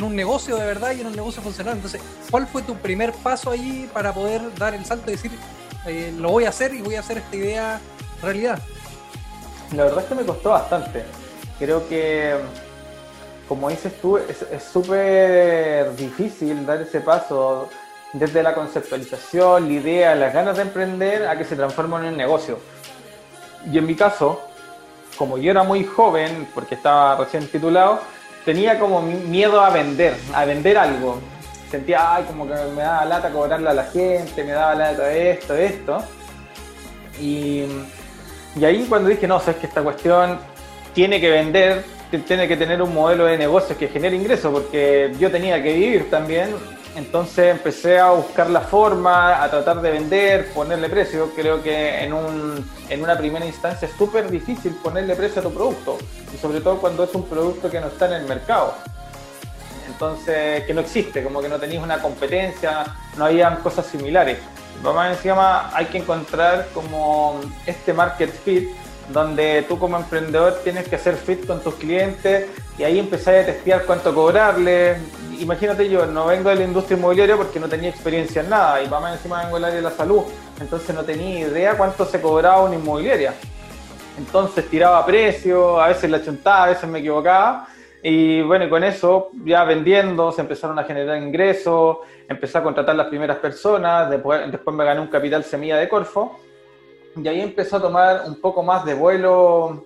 un 0.02 0.16
negocio 0.16 0.56
de 0.56 0.66
verdad 0.66 0.94
y 0.96 1.02
en 1.02 1.08
un 1.08 1.16
negocio 1.16 1.42
funcional. 1.42 1.76
Entonces, 1.76 2.02
¿cuál 2.30 2.48
fue 2.48 2.62
tu 2.62 2.76
primer 2.76 3.12
paso 3.14 3.52
ahí 3.52 3.90
para 3.94 4.14
poder 4.14 4.42
dar 4.56 4.74
el 4.74 4.86
salto 4.86 5.10
y 5.10 5.14
decir, 5.14 5.32
eh, 5.86 6.14
lo 6.18 6.32
voy 6.32 6.46
a 6.46 6.50
hacer 6.50 6.74
y 6.74 6.82
voy 6.82 6.96
a 6.96 7.02
hacer 7.02 7.18
esta 7.20 7.36
idea 7.36 7.82
realidad? 8.22 8.60
La 9.76 9.86
verdad 9.86 10.04
es 10.04 10.06
que 10.06 10.16
me 10.16 10.24
costó 10.24 10.50
bastante. 10.50 11.04
Creo 11.60 11.88
que 11.88 12.36
como 13.50 13.68
dices 13.70 14.00
tú, 14.00 14.16
es 14.18 14.64
súper 14.72 15.96
difícil 15.96 16.68
dar 16.68 16.82
ese 16.82 17.02
paso 17.02 17.68
desde 18.14 18.42
la 18.42 18.54
conceptualización, 18.54 19.68
la 19.68 19.74
idea, 19.74 20.16
las 20.16 20.34
ganas 20.34 20.58
de 20.58 20.64
emprender 20.64 21.28
a 21.28 21.38
que 21.38 21.44
se 21.44 21.56
transforme 21.56 21.98
en 21.98 22.06
un 22.06 22.18
negocio. 22.18 22.60
Y 23.72 23.78
en 23.78 23.86
mi 23.86 23.96
caso, 23.96 24.42
como 25.18 25.38
yo 25.38 25.52
era 25.52 25.64
muy 25.64 25.84
joven, 25.84 26.48
porque 26.54 26.76
estaba 26.76 27.18
recién 27.18 27.48
titulado, 27.48 28.00
tenía 28.46 28.80
como 28.80 29.02
miedo 29.02 29.62
a 29.62 29.70
vender, 29.70 30.16
a 30.34 30.46
vender 30.46 30.78
algo. 30.78 31.20
Sentía, 31.70 32.16
ay, 32.16 32.24
como 32.24 32.48
que 32.48 32.54
me 32.76 32.82
daba 32.82 33.06
lata 33.06 33.30
cobrarle 33.30 33.70
a 33.70 33.74
la 33.74 33.84
gente, 33.84 34.44
me 34.44 34.54
daba 34.54 34.74
lata 34.76 35.12
esto, 35.12 35.56
esto. 35.56 36.04
Y, 37.20 37.66
y 38.56 38.66
ahí 38.66 38.86
cuando 38.90 39.10
dije, 39.10 39.28
no, 39.28 39.40
sabes 39.40 39.58
que 39.58 39.68
esta 39.68 39.84
cuestión 39.84 40.40
tiene 40.94 41.22
que 41.22 41.30
vender, 41.30 41.84
tiene 42.26 42.48
que 42.48 42.58
tener 42.58 42.82
un 42.82 42.94
modelo 42.94 43.26
de 43.26 43.38
negocios 43.38 43.78
que 43.78 43.88
genere 43.88 44.16
ingresos, 44.16 44.52
porque 44.52 45.14
yo 45.20 45.30
tenía 45.30 45.62
que 45.62 45.74
vivir 45.74 46.10
también. 46.10 46.56
Entonces 46.96 47.52
empecé 47.52 48.00
a 48.00 48.12
buscar 48.12 48.50
la 48.50 48.62
forma, 48.62 49.44
a 49.44 49.50
tratar 49.50 49.82
de 49.82 49.92
vender, 49.92 50.52
ponerle 50.54 50.90
precio. 50.90 51.32
Creo 51.36 51.62
que 51.62 52.04
en, 52.04 52.14
un, 52.14 52.70
en 52.90 53.04
una 53.04 53.18
primera 53.18 53.46
instancia 53.46 53.88
es 53.88 53.94
súper 53.96 54.30
difícil 54.30 54.74
ponerle 54.76 55.16
precio 55.16 55.40
a 55.42 55.44
tu 55.44 55.54
producto, 55.54 55.98
y 56.34 56.38
sobre 56.38 56.62
todo 56.62 56.78
cuando 56.80 57.04
es 57.04 57.14
un 57.14 57.24
producto 57.24 57.70
que 57.70 57.80
no 57.80 57.88
está 57.88 58.08
en 58.08 58.14
el 58.14 58.28
mercado. 58.28 58.74
Entonces, 59.88 60.64
que 60.66 60.74
no 60.74 60.82
existe, 60.82 61.24
como 61.24 61.42
que 61.42 61.50
no 61.50 61.58
tenéis 61.58 61.82
una 61.82 62.00
competencia, 62.02 62.86
no 63.18 63.26
había 63.26 63.54
cosas 63.60 63.86
similares. 63.86 64.38
Más 64.84 65.18
encima 65.18 65.76
hay 65.76 65.88
que 65.88 65.98
encontrar 65.98 66.68
como 66.74 67.40
este 67.66 67.94
market 67.94 68.32
fit 68.44 68.70
donde 69.12 69.66
tú 69.68 69.80
como 69.80 69.98
emprendedor 69.98 70.60
tienes 70.64 70.88
que 70.88 70.96
hacer 70.96 71.16
fit 71.16 71.46
con 71.46 71.62
tus 71.62 71.76
clientes 71.76 72.48
y 72.78 72.84
ahí 72.84 73.00
empezar 73.00 73.36
a 73.36 73.46
testear 73.46 73.86
cuánto 73.86 74.14
cobrarle. 74.14 74.98
Imagínate 75.40 75.90
yo, 75.90 76.06
no 76.06 76.28
vengo 76.28 76.50
de 76.50 76.56
la 76.56 76.64
industria 76.64 76.98
inmobiliaria 76.98 77.38
porque 77.38 77.60
no 77.60 77.68
tenía 77.68 77.90
experiencia 77.90 78.42
en 78.42 78.50
nada 78.50 78.84
y 78.84 78.90
más 78.90 79.16
encima 79.16 79.44
vengo 79.44 79.56
del 79.56 79.66
área 79.66 79.78
de 79.78 79.82
la 79.82 79.92
salud, 79.92 80.24
entonces 80.60 80.94
no 80.94 81.04
tenía 81.04 81.48
idea 81.48 81.78
cuánto 81.78 82.06
se 82.06 82.22
cobraba 82.22 82.64
una 82.64 82.76
inmobiliaria. 82.76 83.34
Entonces 84.18 84.70
tiraba 84.70 85.06
precio, 85.06 85.82
a 85.82 85.88
veces 85.88 86.10
la 86.10 86.22
chuntaba, 86.22 86.66
a 86.66 86.70
veces 86.70 86.90
me 86.90 87.00
equivocaba 87.00 87.68
Y 88.04 88.42
bueno, 88.42 88.70
con 88.70 88.84
eso, 88.84 89.30
ya 89.46 89.64
vendiendo, 89.64 90.32
se 90.34 90.42
empezaron 90.42 90.78
a 90.78 90.84
generar 90.84 91.22
ingresos, 91.22 92.00
empecé 92.28 92.58
a 92.58 92.64
contratar 92.64 92.96
las 92.96 93.08
primeras 93.08 93.38
personas, 93.38 94.10
después, 94.10 94.52
después 94.52 94.76
me 94.76 94.84
gané 94.84 95.00
un 95.00 95.08
capital 95.08 95.44
semilla 95.44 95.78
de 95.78 95.88
Corfo, 95.88 96.40
y 97.16 97.28
ahí 97.28 97.42
empezó 97.42 97.78
a 97.78 97.82
tomar 97.82 98.24
un 98.28 98.40
poco 98.40 98.64
más 98.64 98.86
de 98.86 98.94
vuelo 98.94 99.86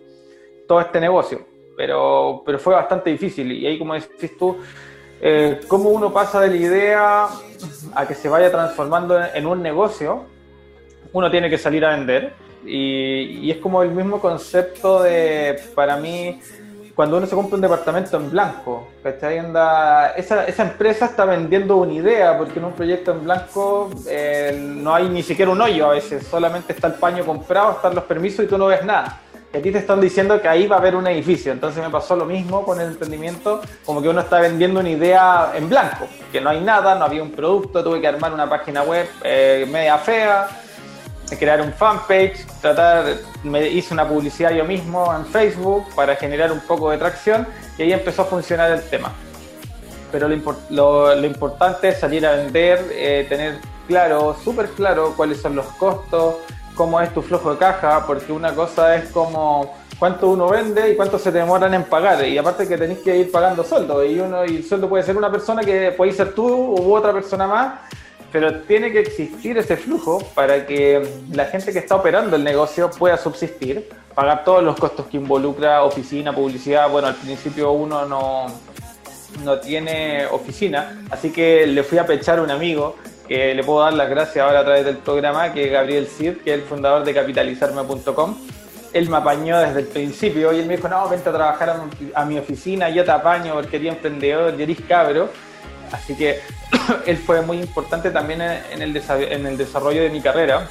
todo 0.67 0.81
este 0.81 0.99
negocio. 0.99 1.45
Pero, 1.75 2.43
pero 2.45 2.59
fue 2.59 2.75
bastante 2.75 3.09
difícil, 3.09 3.51
y 3.51 3.65
ahí 3.65 3.79
como 3.79 3.95
decís 3.95 4.37
tú, 4.37 4.57
eh, 5.21 5.61
cómo 5.67 5.89
uno 5.89 6.13
pasa 6.13 6.39
de 6.41 6.49
la 6.49 6.55
idea 6.55 7.27
a 7.95 8.05
que 8.07 8.13
se 8.13 8.29
vaya 8.29 8.51
transformando 8.51 9.19
en 9.23 9.47
un 9.47 9.61
negocio, 9.61 10.25
uno 11.13 11.31
tiene 11.31 11.49
que 11.49 11.57
salir 11.57 11.85
a 11.85 11.95
vender. 11.95 12.33
Y, 12.65 13.39
y 13.41 13.51
es 13.51 13.57
como 13.57 13.83
el 13.83 13.91
mismo 13.91 14.21
concepto 14.21 15.03
de, 15.03 15.59
para 15.75 15.97
mí, 15.97 16.39
cuando 16.95 17.17
uno 17.17 17.25
se 17.25 17.35
compra 17.35 17.55
un 17.55 17.61
departamento 17.61 18.17
en 18.17 18.29
blanco, 18.29 18.87
esa, 19.03 20.45
esa 20.45 20.63
empresa 20.63 21.05
está 21.05 21.25
vendiendo 21.25 21.77
una 21.77 21.93
idea, 21.93 22.37
porque 22.37 22.59
en 22.59 22.65
un 22.65 22.73
proyecto 22.73 23.11
en 23.11 23.23
blanco 23.23 23.89
eh, 24.07 24.55
no 24.59 24.93
hay 24.93 25.09
ni 25.09 25.23
siquiera 25.23 25.51
un 25.51 25.61
hoyo 25.61 25.87
a 25.87 25.93
veces, 25.93 26.25
solamente 26.27 26.73
está 26.73 26.87
el 26.87 26.93
paño 26.93 27.25
comprado, 27.25 27.71
están 27.71 27.95
los 27.95 28.03
permisos 28.03 28.45
y 28.45 28.47
tú 28.47 28.57
no 28.57 28.67
ves 28.67 28.85
nada. 28.85 29.21
Y 29.53 29.57
a 29.57 29.61
ti 29.61 29.71
te 29.71 29.77
están 29.77 30.01
diciendo 30.01 30.41
que 30.41 30.47
ahí 30.47 30.65
va 30.65 30.77
a 30.77 30.79
haber 30.79 30.95
un 30.95 31.05
edificio. 31.05 31.51
Entonces 31.51 31.83
me 31.83 31.91
pasó 31.91 32.15
lo 32.15 32.25
mismo 32.25 32.63
con 32.63 32.81
el 32.81 32.87
emprendimiento, 32.87 33.61
como 33.85 34.01
que 34.01 34.09
uno 34.09 34.21
está 34.21 34.39
vendiendo 34.39 34.79
una 34.79 34.89
idea 34.89 35.51
en 35.55 35.69
blanco, 35.69 36.07
que 36.31 36.41
no 36.41 36.49
hay 36.49 36.61
nada, 36.61 36.95
no 36.95 37.05
había 37.05 37.21
un 37.21 37.31
producto, 37.31 37.83
tuve 37.83 38.01
que 38.01 38.07
armar 38.07 38.33
una 38.33 38.49
página 38.49 38.81
web 38.81 39.07
eh, 39.23 39.67
media 39.71 39.99
fea, 39.99 40.47
crear 41.37 41.61
un 41.61 41.73
fanpage, 41.73 42.45
tratar, 42.61 43.17
me 43.43 43.67
hice 43.67 43.93
una 43.93 44.07
publicidad 44.07 44.51
yo 44.51 44.65
mismo 44.65 45.13
en 45.15 45.25
Facebook 45.25 45.85
para 45.95 46.15
generar 46.15 46.51
un 46.51 46.59
poco 46.61 46.91
de 46.91 46.97
tracción 46.97 47.47
y 47.77 47.83
ahí 47.83 47.93
empezó 47.93 48.23
a 48.23 48.25
funcionar 48.25 48.71
el 48.71 48.83
tema. 48.83 49.11
Pero 50.11 50.27
lo, 50.27 51.15
lo, 51.15 51.25
importante 51.25 51.89
es 51.89 51.99
salir 51.99 52.25
a 52.25 52.33
vender, 52.33 52.85
eh, 52.91 53.25
tener 53.27 53.57
claro, 53.87 54.35
súper 54.43 54.69
claro 54.69 55.13
cuáles 55.17 55.41
son 55.41 55.55
los 55.55 55.65
costos, 55.65 56.35
cómo 56.75 57.01
es 57.01 57.11
tu 57.13 57.23
flujo 57.23 57.51
de 57.51 57.57
caja, 57.57 58.05
porque 58.05 58.31
una 58.31 58.53
cosa 58.53 58.95
es 58.95 59.09
como 59.09 59.73
cuánto 59.97 60.29
uno 60.29 60.49
vende 60.49 60.91
y 60.91 60.95
cuánto 60.95 61.17
se 61.17 61.31
demoran 61.31 61.73
en 61.73 61.83
pagar. 61.85 62.27
Y 62.27 62.37
aparte 62.37 62.67
que 62.67 62.77
tenéis 62.77 62.99
que 62.99 63.17
ir 63.17 63.31
pagando 63.31 63.63
sueldo. 63.63 64.03
Y 64.05 64.19
uno 64.19 64.45
y 64.45 64.57
el 64.57 64.65
sueldo 64.65 64.87
puede 64.87 65.03
ser 65.03 65.17
una 65.17 65.31
persona 65.31 65.63
que 65.63 65.91
puede 65.97 66.11
ser 66.11 66.35
tú 66.35 66.45
u 66.45 66.93
otra 66.93 67.11
persona 67.11 67.47
más 67.47 67.73
pero 68.33 68.61
tiene 68.61 68.91
que 68.91 68.99
existir 69.01 69.55
ese 69.59 69.77
flujo 69.77 70.17
para 70.33 70.65
que 70.65 71.07
la 71.31 71.45
gente 71.45 71.71
que 71.71 71.77
está 71.77 71.95
operando 71.95 72.35
el 72.35 72.43
negocio 72.43 72.89
pueda 72.89 73.15
subsistir, 73.15 73.87
pagar 74.15 74.43
todos 74.43 74.63
los 74.63 74.75
costos 74.75 75.05
que 75.05 75.17
involucra 75.17 75.83
oficina, 75.83 76.33
publicidad. 76.33 76.89
Bueno, 76.89 77.09
al 77.09 77.15
principio 77.15 77.71
uno 77.73 78.07
no, 78.07 78.47
no 79.43 79.59
tiene 79.59 80.25
oficina, 80.25 81.05
así 81.11 81.31
que 81.31 81.67
le 81.67 81.83
fui 81.83 81.99
a 81.99 82.07
pechar 82.07 82.39
a 82.39 82.41
un 82.41 82.49
amigo 82.49 82.95
que 83.27 83.53
le 83.53 83.63
puedo 83.63 83.81
dar 83.81 83.93
las 83.93 84.09
gracias 84.09 84.43
ahora 84.43 84.61
a 84.61 84.65
través 84.65 84.83
del 84.83 84.97
programa, 84.97 85.53
que 85.53 85.69
Gabriel 85.69 86.07
Cid, 86.07 86.37
que 86.37 86.55
es 86.55 86.59
el 86.59 86.63
fundador 86.63 87.03
de 87.03 87.13
capitalizarme.com. 87.13 88.35
Él 88.93 89.09
me 89.09 89.17
apañó 89.17 89.59
desde 89.59 89.81
el 89.81 89.87
principio 89.87 90.51
y 90.53 90.59
él 90.59 90.65
me 90.65 90.77
dijo, 90.77 90.89
no, 90.89 91.07
vente 91.07 91.29
a 91.29 91.31
trabajar 91.31 91.81
a, 92.15 92.25
mi 92.25 92.39
oficina, 92.39 92.89
yo 92.89 93.05
te 93.05 93.11
apaño 93.11 93.53
porque 93.53 93.77
eres 93.77 93.93
emprendedor 93.93 94.59
eres 94.59 94.77
cabro 94.87 95.29
Así 95.93 96.15
que 96.15 96.41
él 97.05 97.17
fue 97.17 97.41
muy 97.41 97.59
importante 97.59 98.09
también 98.09 98.41
en 98.41 98.81
el, 98.81 98.97
en 98.97 99.45
el 99.45 99.57
desarrollo 99.57 100.01
de 100.01 100.09
mi 100.09 100.21
carrera. 100.21 100.67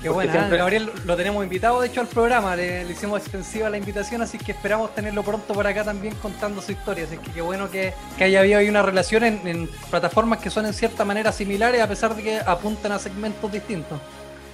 Qué 0.00 0.08
bueno. 0.08 0.32
Gabriel 0.32 0.90
lo 1.04 1.14
tenemos 1.14 1.44
invitado 1.44 1.80
de 1.82 1.88
hecho 1.88 2.00
al 2.00 2.06
programa, 2.06 2.56
le, 2.56 2.90
hicimos 2.90 3.20
extensiva 3.20 3.68
la 3.68 3.76
invitación, 3.76 4.22
así 4.22 4.38
que 4.38 4.52
esperamos 4.52 4.94
tenerlo 4.94 5.22
pronto 5.22 5.52
por 5.52 5.66
acá 5.66 5.84
también 5.84 6.14
contando 6.14 6.62
su 6.62 6.72
historia. 6.72 7.04
Así 7.04 7.18
que 7.18 7.30
qué 7.32 7.42
bueno 7.42 7.70
que, 7.70 7.92
haya 8.18 8.40
habido 8.40 8.60
ahí 8.60 8.68
una 8.70 8.80
relación 8.80 9.24
en, 9.24 9.68
plataformas 9.90 10.38
que 10.38 10.48
son 10.48 10.64
en 10.64 10.72
cierta 10.72 11.04
manera 11.04 11.32
similares 11.32 11.82
a 11.82 11.88
pesar 11.88 12.14
de 12.14 12.22
que 12.22 12.38
apuntan 12.38 12.92
a 12.92 12.98
segmentos 12.98 13.52
distintos. 13.52 14.00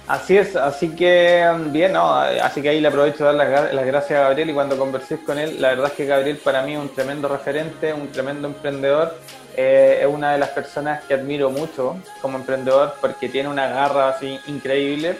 Así 0.07 0.37
es, 0.37 0.55
así 0.55 0.95
que 0.95 1.45
bien, 1.67 1.93
¿no? 1.93 2.15
Así 2.15 2.61
que 2.61 2.69
ahí 2.69 2.79
le 2.79 2.87
aprovecho 2.87 3.25
de 3.25 3.35
dar 3.35 3.35
las, 3.35 3.73
las 3.73 3.85
gracias 3.85 4.19
a 4.19 4.23
Gabriel 4.23 4.49
y 4.51 4.53
cuando 4.53 4.77
conversé 4.77 5.17
con 5.17 5.37
él, 5.37 5.61
la 5.61 5.69
verdad 5.69 5.87
es 5.87 5.93
que 5.93 6.05
Gabriel 6.05 6.37
para 6.37 6.61
mí 6.61 6.73
es 6.73 6.79
un 6.79 6.89
tremendo 6.89 7.27
referente, 7.27 7.93
un 7.93 8.09
tremendo 8.11 8.47
emprendedor 8.47 9.13
eh, 9.59 10.01
es 10.01 10.07
una 10.07 10.33
de 10.33 10.37
las 10.37 10.49
personas 10.49 11.03
que 11.05 11.15
admiro 11.15 11.49
mucho 11.49 11.97
como 12.21 12.37
emprendedor 12.37 12.93
porque 13.01 13.27
tiene 13.27 13.49
una 13.49 13.67
garra 13.67 14.09
así 14.09 14.39
increíble. 14.45 15.17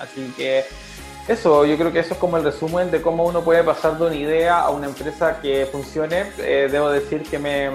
Así 0.00 0.32
que 0.36 0.64
eso, 1.26 1.64
yo 1.64 1.76
creo 1.76 1.92
que 1.92 1.98
eso 1.98 2.14
es 2.14 2.20
como 2.20 2.36
el 2.36 2.44
resumen 2.44 2.92
de 2.92 3.02
cómo 3.02 3.24
uno 3.24 3.42
puede 3.42 3.64
pasar 3.64 3.98
de 3.98 4.06
una 4.06 4.14
idea 4.14 4.60
a 4.60 4.70
una 4.70 4.86
empresa 4.86 5.40
que 5.42 5.66
funcione. 5.66 6.26
Eh, 6.38 6.68
debo 6.70 6.90
decir 6.90 7.24
que 7.24 7.40
me, 7.40 7.70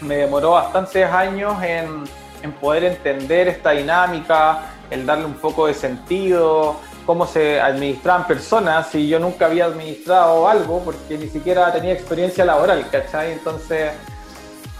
me 0.00 0.16
demoró 0.16 0.52
bastantes 0.52 1.04
años 1.06 1.62
en, 1.62 2.04
en, 2.42 2.52
poder 2.52 2.84
entender 2.84 3.48
esta 3.48 3.72
dinámica, 3.72 4.72
el 4.90 5.06
darle 5.06 5.24
un 5.24 5.34
poco 5.34 5.66
de 5.66 5.74
sentido, 5.74 6.76
cómo 7.06 7.26
se 7.26 7.60
administraban 7.60 8.26
personas, 8.26 8.94
y 8.94 9.08
yo 9.08 9.18
nunca 9.18 9.46
había 9.46 9.64
administrado 9.64 10.48
algo 10.48 10.80
porque 10.84 11.16
ni 11.16 11.28
siquiera 11.28 11.72
tenía 11.72 11.92
experiencia 11.92 12.44
laboral, 12.44 12.88
¿cachai? 12.90 13.32
Entonces 13.32 13.92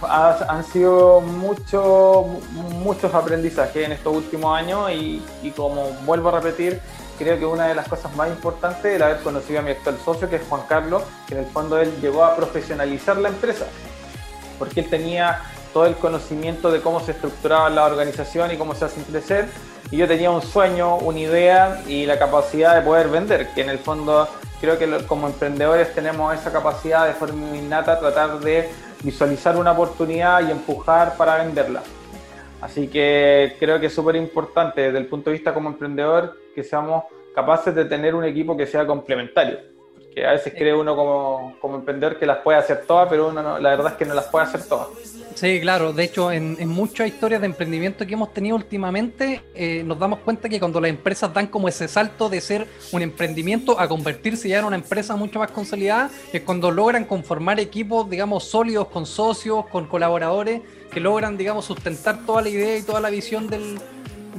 han 0.07 0.63
sido 0.63 1.21
mucho, 1.21 2.25
muchos 2.83 3.13
aprendizajes 3.13 3.85
en 3.85 3.91
estos 3.91 4.15
últimos 4.15 4.57
años 4.57 4.89
y, 4.91 5.21
como 5.55 5.89
vuelvo 6.05 6.29
a 6.29 6.39
repetir, 6.39 6.81
creo 7.19 7.37
que 7.37 7.45
una 7.45 7.67
de 7.67 7.75
las 7.75 7.87
cosas 7.87 8.15
más 8.15 8.29
importantes 8.29 8.95
es 8.95 9.01
haber 9.01 9.19
conocido 9.19 9.59
a 9.59 9.61
mi 9.61 9.71
actual 9.71 9.97
socio, 10.03 10.27
que 10.27 10.37
es 10.37 10.41
Juan 10.49 10.63
Carlos, 10.67 11.03
que 11.27 11.35
en 11.35 11.41
el 11.41 11.45
fondo 11.45 11.79
él 11.79 11.93
llegó 12.01 12.23
a 12.23 12.35
profesionalizar 12.35 13.17
la 13.17 13.29
empresa, 13.29 13.65
porque 14.57 14.79
él 14.79 14.89
tenía 14.89 15.41
todo 15.71 15.85
el 15.85 15.95
conocimiento 15.95 16.71
de 16.71 16.81
cómo 16.81 16.99
se 16.99 17.11
estructuraba 17.11 17.69
la 17.69 17.85
organización 17.85 18.51
y 18.51 18.57
cómo 18.57 18.73
se 18.73 18.85
hace 18.85 19.03
crecer, 19.03 19.49
y 19.91 19.97
yo 19.97 20.07
tenía 20.07 20.31
un 20.31 20.41
sueño, 20.41 20.95
una 20.97 21.19
idea 21.19 21.83
y 21.85 22.05
la 22.05 22.17
capacidad 22.17 22.75
de 22.75 22.81
poder 22.81 23.09
vender, 23.09 23.49
que 23.53 23.61
en 23.61 23.69
el 23.69 23.77
fondo 23.77 24.27
creo 24.61 24.79
que 24.79 24.87
como 25.05 25.27
emprendedores 25.27 25.93
tenemos 25.93 26.33
esa 26.33 26.51
capacidad 26.51 27.07
de 27.07 27.13
forma 27.13 27.57
innata 27.57 27.99
tratar 27.99 28.39
de 28.39 28.69
visualizar 29.03 29.57
una 29.57 29.73
oportunidad 29.73 30.47
y 30.47 30.51
empujar 30.51 31.17
para 31.17 31.43
venderla. 31.43 31.83
Así 32.61 32.87
que 32.87 33.55
creo 33.59 33.79
que 33.79 33.87
es 33.87 33.93
súper 33.93 34.15
importante 34.15 34.81
desde 34.81 34.99
el 34.99 35.07
punto 35.07 35.29
de 35.29 35.33
vista 35.33 35.53
como 35.53 35.69
emprendedor 35.69 36.37
que 36.55 36.63
seamos 36.63 37.05
capaces 37.35 37.73
de 37.75 37.85
tener 37.85 38.15
un 38.15 38.23
equipo 38.23 38.55
que 38.55 38.67
sea 38.67 38.85
complementario. 38.85 39.59
Porque 39.95 40.25
a 40.25 40.31
veces 40.31 40.53
cree 40.53 40.73
uno 40.73 40.95
como, 40.95 41.55
como 41.59 41.75
emprendedor 41.75 42.17
que 42.17 42.25
las 42.25 42.37
puede 42.37 42.59
hacer 42.59 42.83
todas, 42.85 43.09
pero 43.09 43.29
uno 43.29 43.59
la 43.59 43.69
verdad 43.71 43.93
es 43.93 43.97
que 43.97 44.05
no 44.05 44.13
las 44.13 44.27
puede 44.27 44.45
hacer 44.45 44.63
todas. 44.67 44.89
Sí, 45.35 45.59
claro. 45.61 45.93
De 45.93 46.03
hecho, 46.03 46.31
en, 46.31 46.67
muchas 46.67 47.07
historias 47.07 47.41
de 47.41 47.47
emprendimiento 47.47 48.05
que 48.05 48.13
hemos 48.13 48.33
tenido 48.33 48.55
últimamente, 48.55 49.41
eh, 49.53 49.83
nos 49.85 49.99
damos 49.99 50.19
cuenta 50.19 50.49
que 50.49 50.59
cuando 50.59 50.79
las 50.79 50.89
empresas 50.89 51.33
dan 51.33 51.47
como 51.47 51.67
ese 51.67 51.87
salto 51.87 52.29
de 52.29 52.41
ser 52.41 52.67
un 52.91 53.01
emprendimiento 53.01 53.79
a 53.79 53.87
convertirse 53.87 54.49
ya 54.49 54.59
en 54.59 54.65
una 54.65 54.75
empresa 54.75 55.15
mucho 55.15 55.39
más 55.39 55.51
consolidada, 55.51 56.09
es 56.31 56.41
cuando 56.41 56.71
logran 56.71 57.05
conformar 57.05 57.59
equipos, 57.59 58.09
digamos, 58.09 58.43
sólidos 58.43 58.87
con 58.87 59.05
socios, 59.05 59.65
con 59.67 59.87
colaboradores, 59.87 60.61
que 60.91 60.99
logran, 60.99 61.37
digamos, 61.37 61.65
sustentar 61.65 62.25
toda 62.25 62.41
la 62.41 62.49
idea 62.49 62.77
y 62.77 62.81
toda 62.81 62.99
la 62.99 63.09
visión 63.09 63.47
del, 63.47 63.79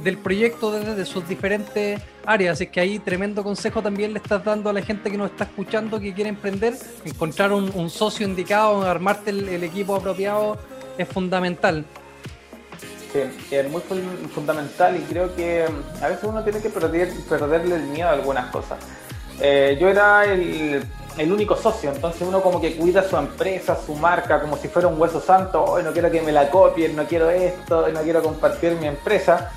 del 0.03 0.17
proyecto 0.17 0.71
desde 0.71 1.05
sus 1.05 1.27
diferentes 1.27 2.01
áreas. 2.25 2.53
Así 2.53 2.67
que 2.67 2.79
ahí 2.79 2.99
tremendo 2.99 3.43
consejo 3.43 3.81
también 3.81 4.13
le 4.13 4.19
estás 4.19 4.43
dando 4.43 4.69
a 4.69 4.73
la 4.73 4.81
gente 4.81 5.09
que 5.09 5.17
nos 5.17 5.31
está 5.31 5.45
escuchando 5.45 5.99
que 5.99 6.13
quiere 6.13 6.29
emprender, 6.29 6.75
encontrar 7.03 7.51
un, 7.51 7.89
socio 7.89 8.27
indicado, 8.27 8.83
armarte 8.83 9.31
el 9.31 9.63
equipo 9.63 9.95
apropiado 9.95 10.57
es 10.97 11.07
fundamental. 11.07 11.85
Sí, 13.11 13.19
es 13.51 13.69
muy 13.69 13.81
fundamental 14.33 14.95
y 14.97 15.01
creo 15.01 15.35
que 15.35 15.67
a 16.01 16.07
veces 16.07 16.23
uno 16.23 16.43
tiene 16.43 16.59
que 16.59 16.69
perder, 16.69 17.11
perderle 17.29 17.75
el 17.75 17.83
miedo 17.83 18.09
a 18.09 18.13
algunas 18.13 18.47
cosas. 18.47 18.79
Eh, 19.39 19.77
yo 19.79 19.87
era 19.87 20.25
el, 20.25 20.83
el, 21.17 21.31
único 21.31 21.55
socio, 21.55 21.91
entonces 21.91 22.21
uno 22.27 22.41
como 22.41 22.59
que 22.59 22.75
cuida 22.75 23.07
su 23.07 23.15
empresa, 23.17 23.77
su 23.83 23.93
marca, 23.93 24.41
como 24.41 24.57
si 24.57 24.67
fuera 24.67 24.87
un 24.87 24.99
hueso 24.99 25.21
santo, 25.21 25.63
hoy 25.63 25.83
no 25.83 25.91
quiero 25.91 26.09
que 26.09 26.21
me 26.21 26.31
la 26.31 26.49
copien, 26.49 26.95
no 26.95 27.05
quiero 27.05 27.29
esto, 27.29 27.87
no 27.89 28.01
quiero 28.01 28.23
compartir 28.23 28.73
mi 28.73 28.87
empresa. 28.87 29.51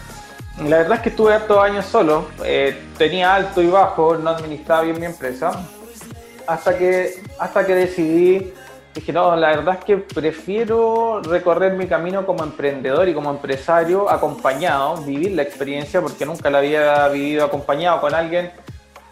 La 0.62 0.78
verdad 0.78 0.96
es 0.96 1.00
que 1.00 1.08
estuve 1.10 1.34
hartos 1.34 1.58
años 1.58 1.86
solo, 1.86 2.26
eh, 2.44 2.78
tenía 2.98 3.34
alto 3.34 3.62
y 3.62 3.68
bajo, 3.68 4.16
no 4.16 4.30
administraba 4.30 4.82
bien 4.82 4.98
mi 4.98 5.06
empresa, 5.06 5.66
hasta 6.46 6.76
que, 6.76 7.22
hasta 7.38 7.66
que 7.66 7.74
decidí 7.74 8.54
Dije, 8.96 9.12
no, 9.12 9.36
la 9.36 9.48
verdad 9.48 9.76
es 9.78 9.84
que 9.84 9.98
prefiero 9.98 11.20
recorrer 11.20 11.74
mi 11.74 11.86
camino 11.86 12.24
como 12.24 12.42
emprendedor 12.42 13.06
y 13.06 13.12
como 13.12 13.28
empresario 13.28 14.08
acompañado, 14.08 14.96
vivir 15.02 15.32
la 15.32 15.42
experiencia 15.42 16.00
porque 16.00 16.24
nunca 16.24 16.48
la 16.48 16.58
había 16.58 17.06
vivido 17.08 17.44
acompañado 17.44 18.00
con 18.00 18.14
alguien. 18.14 18.50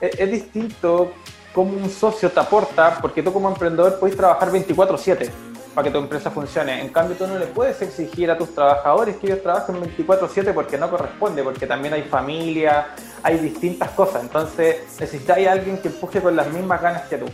Es, 0.00 0.30
distinto 0.30 1.12
como 1.52 1.74
un 1.74 1.90
socio 1.90 2.30
te 2.30 2.40
aporta, 2.40 2.96
porque 2.98 3.22
tú 3.22 3.30
como 3.30 3.50
emprendedor 3.50 3.98
puedes 4.00 4.16
trabajar 4.16 4.50
24/7 4.50 5.30
para 5.74 5.84
que 5.84 5.90
tu 5.90 5.98
empresa 5.98 6.30
funcione. 6.30 6.80
En 6.80 6.88
cambio, 6.88 7.14
tú 7.18 7.26
no 7.26 7.38
le 7.38 7.44
puedes 7.44 7.82
exigir 7.82 8.30
a 8.30 8.38
tus 8.38 8.54
trabajadores 8.54 9.16
que 9.16 9.26
ellos 9.26 9.42
trabajen 9.42 9.78
24/7 9.78 10.54
porque 10.54 10.78
no 10.78 10.88
corresponde, 10.88 11.42
porque 11.42 11.66
también 11.66 11.92
hay 11.92 12.04
familia, 12.04 12.86
hay 13.22 13.36
distintas 13.36 13.90
cosas. 13.90 14.22
Entonces, 14.22 14.76
necesitáis 14.98 15.46
a 15.46 15.52
alguien 15.52 15.76
que 15.76 15.88
empuje 15.88 16.22
con 16.22 16.34
las 16.34 16.50
mismas 16.50 16.80
ganas 16.80 17.02
que 17.02 17.18
tú. 17.18 17.26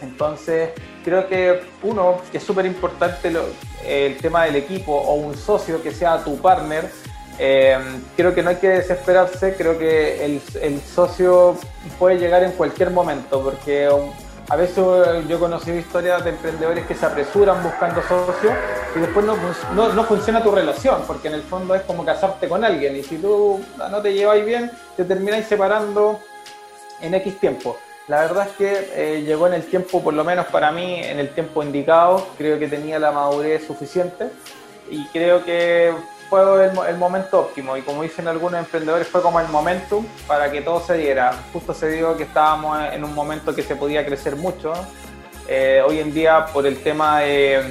Entonces, 0.00 0.70
creo 1.04 1.28
que 1.28 1.62
uno, 1.82 2.18
que 2.30 2.38
es 2.38 2.44
súper 2.44 2.66
importante 2.66 3.32
el 3.86 4.16
tema 4.18 4.44
del 4.44 4.56
equipo 4.56 4.92
o 4.92 5.14
un 5.14 5.36
socio 5.36 5.82
que 5.82 5.92
sea 5.92 6.22
tu 6.22 6.36
partner, 6.38 6.90
eh, 7.38 7.78
creo 8.16 8.34
que 8.34 8.42
no 8.42 8.50
hay 8.50 8.56
que 8.56 8.68
desesperarse, 8.68 9.54
creo 9.56 9.78
que 9.78 10.24
el, 10.24 10.42
el, 10.60 10.80
socio 10.80 11.56
puede 11.98 12.18
llegar 12.18 12.42
en 12.44 12.52
cualquier 12.52 12.90
momento, 12.90 13.42
porque 13.42 13.88
a 14.48 14.56
veces 14.56 14.76
yo 14.76 15.36
he 15.36 15.38
conocido 15.38 15.78
historias 15.78 16.22
de 16.24 16.30
emprendedores 16.30 16.86
que 16.86 16.94
se 16.94 17.06
apresuran 17.06 17.62
buscando 17.62 18.02
socios 18.02 18.52
y 18.94 18.98
después 19.00 19.24
no, 19.24 19.36
no, 19.74 19.92
no, 19.92 20.04
funciona 20.04 20.42
tu 20.42 20.50
relación, 20.50 21.02
porque 21.06 21.28
en 21.28 21.34
el 21.34 21.42
fondo 21.42 21.74
es 21.74 21.82
como 21.82 22.04
casarte 22.04 22.48
con 22.48 22.62
alguien 22.64 22.96
y 22.96 23.02
si 23.02 23.16
tú 23.16 23.60
no 23.78 24.02
te 24.02 24.12
lleváis 24.12 24.44
bien, 24.44 24.70
te 24.96 25.04
termináis 25.04 25.46
separando 25.46 26.20
en 27.00 27.14
X 27.14 27.40
tiempo. 27.40 27.78
La 28.08 28.20
verdad 28.22 28.48
es 28.48 28.56
que 28.56 28.90
eh, 28.94 29.22
llegó 29.22 29.46
en 29.46 29.54
el 29.54 29.64
tiempo, 29.64 30.02
por 30.02 30.12
lo 30.14 30.24
menos 30.24 30.46
para 30.46 30.72
mí, 30.72 31.00
en 31.02 31.18
el 31.20 31.30
tiempo 31.30 31.62
indicado, 31.62 32.26
creo 32.36 32.58
que 32.58 32.66
tenía 32.66 32.98
la 32.98 33.12
madurez 33.12 33.64
suficiente 33.66 34.28
y 34.90 35.06
creo 35.06 35.44
que 35.44 35.94
fue 36.28 36.42
el, 36.88 36.96
momento 36.96 37.40
óptimo 37.40 37.76
y 37.76 37.82
como 37.82 38.02
dicen 38.02 38.26
algunos 38.26 38.58
emprendedores 38.58 39.06
fue 39.06 39.20
como 39.20 39.38
el 39.38 39.48
momentum 39.48 40.06
para 40.26 40.50
que 40.50 40.62
todo 40.62 40.80
se 40.80 40.96
diera. 40.96 41.32
Justo 41.52 41.74
se 41.74 41.90
dio 41.90 42.16
que 42.16 42.22
estábamos 42.24 42.78
en 42.90 43.04
un 43.04 43.14
momento 43.14 43.54
que 43.54 43.62
se 43.62 43.76
podía 43.76 44.04
crecer 44.04 44.36
mucho. 44.36 44.72
Eh, 45.46 45.82
hoy 45.86 45.98
en 45.98 46.12
día 46.12 46.46
por 46.46 46.66
el 46.66 46.82
tema 46.82 47.20
de 47.20 47.62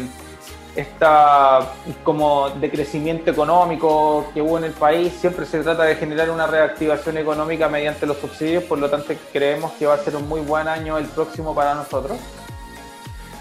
esta 0.76 1.74
como 2.04 2.50
de 2.50 2.72
crecimiento 2.72 3.30
económico 3.30 4.32
que 4.34 4.42
hubo 4.42 4.58
en 4.58 4.66
el 4.66 4.72
país, 4.72 5.14
siempre 5.20 5.46
se 5.46 5.62
trata 5.62 5.84
de 5.84 5.96
generar 5.96 6.30
una 6.30 6.48
reactivación 6.48 7.18
económica 7.18 7.68
mediante 7.68 8.06
los 8.06 8.18
subsidios, 8.18 8.64
por 8.64 8.80
lo 8.80 8.90
tanto 8.90 9.14
creemos 9.34 9.74
que 9.74 9.86
va 9.86 9.96
a 9.96 9.98
ser 9.98 10.16
un 10.16 10.28
muy 10.30 10.42
buen 10.42 10.68
año 10.68 10.98
el 10.98 11.06
próximo 11.06 11.54
para 11.54 11.74
nosotros. 11.74 12.18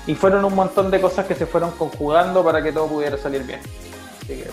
Y 0.06 0.14
fueron 0.14 0.44
un 0.44 0.54
montón 0.54 0.90
de 0.90 1.00
cosas 1.00 1.26
que 1.26 1.34
se 1.34 1.46
fueron 1.46 1.70
conjugando 1.72 2.42
para 2.42 2.62
que 2.62 2.72
todo 2.72 2.88
pudiera 2.88 3.16
salir 3.16 3.44
bien. 3.44 3.60
Así 4.22 4.28
que 4.28 4.50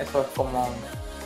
eso 0.00 0.20
es 0.20 0.26
como... 0.36 0.68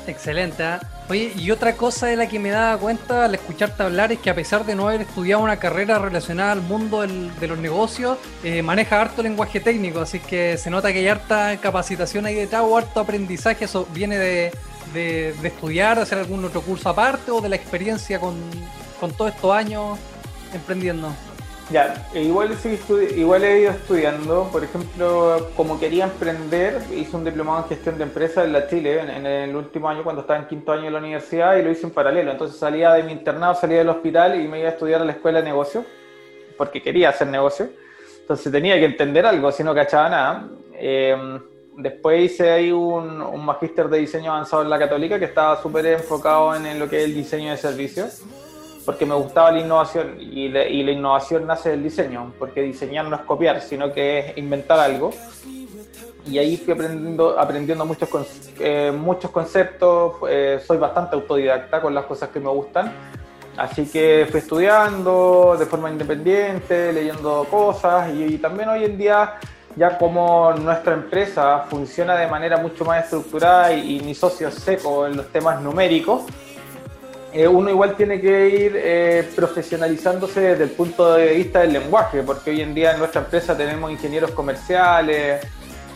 Excelente. 0.06 0.62
¿eh? 0.62 0.78
Oye, 1.08 1.32
y 1.36 1.50
otra 1.50 1.74
cosa 1.74 2.06
de 2.06 2.16
la 2.16 2.28
que 2.28 2.38
me 2.38 2.50
daba 2.50 2.78
cuenta 2.78 3.24
al 3.26 3.34
escucharte 3.34 3.82
hablar 3.82 4.12
es 4.12 4.18
que 4.18 4.30
a 4.30 4.34
pesar 4.34 4.64
de 4.64 4.74
no 4.74 4.88
haber 4.88 5.02
estudiado 5.02 5.42
una 5.42 5.58
carrera 5.58 5.98
relacionada 5.98 6.52
al 6.52 6.62
mundo 6.62 7.02
de 7.02 7.46
los 7.46 7.58
negocios, 7.58 8.16
eh, 8.42 8.62
maneja 8.62 9.00
harto 9.00 9.22
lenguaje 9.22 9.60
técnico, 9.60 10.00
así 10.00 10.18
que 10.20 10.56
se 10.56 10.70
nota 10.70 10.92
que 10.92 11.00
hay 11.00 11.08
harta 11.08 11.58
capacitación 11.58 12.24
ahí 12.24 12.34
detrás 12.34 12.62
o 12.64 12.76
harto 12.76 13.00
aprendizaje, 13.00 13.66
eso 13.66 13.86
viene 13.92 14.16
de, 14.16 14.52
de, 14.94 15.34
de 15.40 15.48
estudiar, 15.48 15.96
de 15.96 16.04
hacer 16.04 16.18
algún 16.18 16.42
otro 16.44 16.62
curso 16.62 16.88
aparte 16.88 17.30
o 17.30 17.40
de 17.42 17.50
la 17.50 17.56
experiencia 17.56 18.18
con, 18.18 18.36
con 18.98 19.12
todos 19.12 19.34
estos 19.34 19.52
años 19.54 19.98
emprendiendo. 20.54 21.12
Ya, 21.70 21.94
e 22.12 22.22
igual, 22.22 22.50
igual 23.16 23.42
he 23.42 23.60
ido 23.62 23.70
estudiando, 23.70 24.48
por 24.52 24.62
ejemplo, 24.62 25.48
como 25.56 25.80
quería 25.80 26.04
emprender, 26.04 26.82
hice 26.94 27.16
un 27.16 27.24
diplomado 27.24 27.62
en 27.62 27.68
gestión 27.70 27.96
de 27.96 28.04
empresas 28.04 28.44
en 28.44 28.52
la 28.52 28.66
Chile 28.68 29.00
en, 29.00 29.24
el 29.24 29.56
último 29.56 29.88
año 29.88 30.04
cuando 30.04 30.22
estaba 30.22 30.38
en 30.38 30.46
quinto 30.46 30.72
año 30.72 30.84
de 30.84 30.90
la 30.90 30.98
universidad 30.98 31.56
y 31.56 31.62
lo 31.62 31.70
hice 31.70 31.86
en 31.86 31.92
paralelo. 31.92 32.32
Entonces 32.32 32.58
salía 32.58 32.92
de 32.92 33.02
mi 33.02 33.12
internado, 33.12 33.54
salía 33.54 33.78
del 33.78 33.88
hospital 33.88 34.38
y 34.38 34.46
me 34.46 34.58
iba 34.58 34.68
a 34.68 34.72
estudiar 34.72 35.00
a 35.00 35.04
la 35.06 35.12
escuela 35.12 35.38
de 35.38 35.46
negocio, 35.46 35.86
porque 36.58 36.82
quería 36.82 37.08
hacer 37.08 37.28
negocio. 37.28 37.70
Entonces 38.20 38.52
tenía 38.52 38.78
que 38.78 38.84
entender 38.84 39.24
algo, 39.24 39.50
si 39.50 39.64
no 39.64 39.74
cachaba 39.74 40.10
nada. 40.10 40.48
Em, 40.74 41.40
después 41.78 42.30
hice 42.30 42.50
ahí 42.50 42.72
un, 42.72 43.22
un 43.22 43.44
magíster 43.44 43.88
de 43.88 43.98
diseño 43.98 44.32
avanzado 44.32 44.62
en 44.62 44.70
la 44.70 44.78
católica 44.78 45.18
que 45.18 45.24
estaba 45.24 45.60
súper 45.62 45.86
enfocado 45.86 46.54
en, 46.54 46.66
en 46.66 46.78
lo 46.78 46.90
que 46.90 46.98
es 46.98 47.04
el 47.04 47.14
diseño 47.14 47.52
de 47.52 47.56
servicios 47.56 48.22
porque 48.84 49.06
me 49.06 49.14
gustaba 49.14 49.50
la 49.52 49.60
innovación 49.60 50.16
y, 50.20 50.48
la 50.48 50.68
innovación 50.68 51.46
nace 51.46 51.70
del 51.70 51.82
diseño, 51.82 52.32
porque 52.38 52.62
diseñar 52.62 53.06
no 53.06 53.16
es 53.16 53.22
copiar, 53.22 53.60
sino 53.62 53.92
que 53.92 54.18
es 54.18 54.38
inventar 54.38 54.78
algo. 54.78 55.10
Y 56.26 56.38
ahí 56.38 56.56
fui 56.56 56.72
aprendiendo, 56.72 57.38
aprendiendo 57.38 57.84
muchos, 57.84 58.08
eh, 58.58 58.92
muchos 58.96 59.30
conceptos, 59.30 60.14
eh, 60.28 60.60
soy 60.66 60.78
bastante 60.78 61.16
autodidacta 61.16 61.82
con 61.82 61.94
las 61.94 62.06
cosas 62.06 62.30
que 62.30 62.40
me 62.40 62.48
gustan, 62.48 62.92
así 63.58 63.86
que 63.86 64.26
fui 64.30 64.40
estudiando 64.40 65.54
de 65.58 65.66
forma 65.66 65.90
independiente, 65.90 66.92
leyendo 66.92 67.46
cosas 67.50 68.10
y, 68.14 68.38
también 68.38 68.70
hoy 68.70 68.84
en 68.84 68.96
día 68.96 69.34
ya 69.76 69.98
como 69.98 70.52
nuestra 70.52 70.94
empresa 70.94 71.66
funciona 71.68 72.16
de 72.16 72.26
manera 72.26 72.56
mucho 72.56 72.84
más 72.84 73.04
estructurada 73.04 73.72
y, 73.74 73.98
y 73.98 74.00
mi 74.00 74.14
socio 74.14 74.48
es 74.48 74.54
seco 74.54 75.06
en 75.06 75.16
los 75.16 75.28
temas 75.28 75.60
numéricos, 75.60 76.22
eh, 77.34 77.48
uno 77.48 77.68
igual 77.68 77.96
tiene 77.96 78.20
que 78.20 78.48
ir 78.48 78.72
eh, 78.76 79.28
profesionalizándose 79.34 80.40
desde 80.40 80.64
el 80.64 80.70
punto 80.70 81.14
de 81.14 81.34
vista 81.34 81.60
del 81.60 81.72
lenguaje, 81.72 82.22
porque 82.22 82.50
hoy 82.50 82.60
en 82.60 82.72
día 82.74 82.92
en 82.92 83.00
nuestra 83.00 83.22
empresa 83.22 83.56
tenemos 83.56 83.90
ingenieros 83.90 84.30
comerciales, 84.30 85.44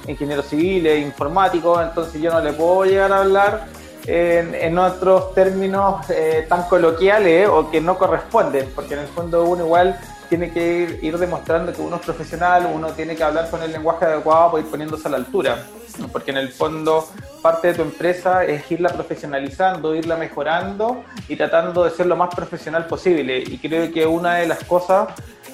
ingenieros 0.09 0.47
civiles, 0.47 1.01
informáticos, 1.01 1.81
entonces 1.81 2.21
yo 2.21 2.33
no 2.33 2.41
le 2.41 2.53
puedo 2.53 2.85
llegar 2.85 3.13
a 3.13 3.21
hablar 3.21 3.67
en, 4.05 4.79
otros 4.79 5.33
términos 5.35 6.11
eh, 6.11 6.45
tan 6.49 6.65
coloquiales 6.65 7.49
o 7.49 7.71
que 7.71 7.81
no 7.81 7.97
corresponden, 7.97 8.71
porque 8.75 8.95
en 8.95 9.01
el 9.01 9.07
fondo 9.07 9.45
uno 9.45 9.65
igual 9.65 9.97
tiene 10.29 10.53
que 10.53 10.99
ir, 11.01 11.19
demostrando 11.19 11.73
que 11.73 11.81
uno 11.81 11.97
es 11.97 12.03
profesional, 12.03 12.71
uno 12.73 12.89
tiene 12.93 13.17
que 13.17 13.25
hablar 13.25 13.51
con 13.51 13.63
el 13.63 13.73
lenguaje 13.73 14.05
adecuado 14.05 14.53
para 14.53 14.65
ir 14.65 14.71
poniéndose 14.71 15.09
a 15.09 15.11
la 15.11 15.17
altura, 15.17 15.65
porque 16.13 16.31
en 16.31 16.37
el 16.37 16.51
fondo 16.51 17.09
parte 17.43 17.69
de 17.69 17.75
tu 17.75 17.83
empresa 17.83 18.45
es 18.45 18.71
irla 18.71 18.91
profesionalizando, 18.91 19.95
irla 19.95 20.17
mejorando 20.17 21.05
y 21.29 21.37
tratando 21.37 21.85
de 21.85 21.91
ser 21.91 22.07
lo 22.07 22.17
más 22.17 22.35
profesional 22.35 22.87
posible. 22.87 23.39
Y 23.39 23.59
creo 23.59 23.93
que 23.93 24.07
una 24.07 24.37
de 24.37 24.47
las 24.47 24.65
cosas 24.65 25.09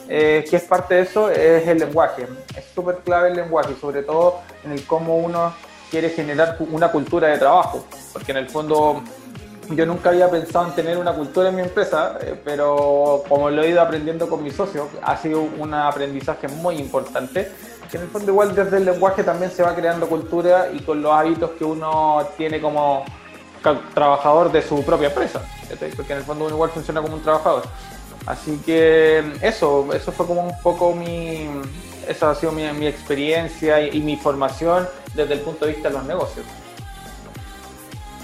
eh, 0.09 0.45
que 0.49 0.57
es 0.57 0.65
parte 0.65 0.95
de 0.95 1.01
eso 1.03 1.31
es 1.31 1.67
el 1.67 1.79
lenguaje. 1.79 2.27
Es 2.57 2.65
súper 2.75 2.97
clave 2.99 3.29
el 3.29 3.37
lenguaje, 3.37 3.75
sobre 3.81 4.03
todo 4.03 4.41
en 4.65 4.73
el 4.73 4.85
cómo 4.85 5.17
uno 5.17 5.55
quiere 5.91 6.11
generar 6.11 6.57
una 6.71 6.91
cultura 6.91 7.29
de 7.29 7.39
trabajo, 7.39 7.85
porque 8.13 8.33
en 8.33 8.39
el 8.39 8.49
fondo 8.49 9.03
yo 9.71 9.87
nunca 9.87 10.11
había 10.11 10.31
pensado 10.31 10.67
en 10.67 10.75
tener 10.75 10.99
una 10.99 11.13
cultura 11.13 11.49
en 11.49 11.57
mi 11.57 11.63
empresa, 11.63 12.19
eh, 12.21 12.41
pero 12.45 13.23
como 13.29 13.51
lo 13.51 13.63
he 13.63 13.71
ido 13.71 13.81
aprendiendo 13.81 14.29
con 14.29 14.43
mis 14.43 14.55
socios, 14.55 14.89
ha 15.03 15.17
sido 15.17 15.41
un 15.41 15.75
aprendizaje 15.75 16.49
muy 16.49 16.77
importante. 16.77 17.51
Que 17.91 17.99
en 17.99 18.05
el 18.05 18.09
fondo 18.09 18.33
igual 18.33 18.55
desde 18.55 18.79
el 18.79 18.85
lenguaje 18.85 19.23
también 19.23 19.51
se 19.51 19.63
va 19.63 19.75
creando 19.75 20.09
cultura 20.09 20.69
y 20.73 20.81
con 20.81 21.03
los 21.03 21.13
hábitos 21.13 21.51
que 21.53 21.65
uno 21.65 22.27
tiene 22.37 22.61
como 22.61 23.05
trabajador 23.95 24.53
de 24.53 24.63
su 24.63 24.83
propia 24.85 25.09
empresa, 25.09 25.41
porque 25.97 26.13
en 26.13 26.19
el 26.19 26.25
fondo 26.25 26.45
uno 26.45 26.55
igual 26.55 26.71
funciona 26.71 27.01
como 27.01 27.15
un 27.15 27.23
trabajador. 27.23 27.63
Así 28.27 28.59
que 28.65 29.23
eso, 29.43 29.89
eso 29.93 30.13
fue 30.13 30.27
como 30.27 30.43
un 30.43 30.61
poco 30.63 30.95
mi, 30.95 31.49
esa 32.09 32.31
ha 32.31 32.35
sido 32.35 32.53
mi, 32.53 32.87
experiencia 32.87 33.81
y 33.81 34.01
mi 34.01 34.17
formación 34.17 34.89
desde 35.15 35.35
el 35.35 35.41
punto 35.41 35.67
de 35.67 35.73
vista 35.73 35.89
de 35.89 35.95
los 35.95 36.05
negocios. 36.05 36.47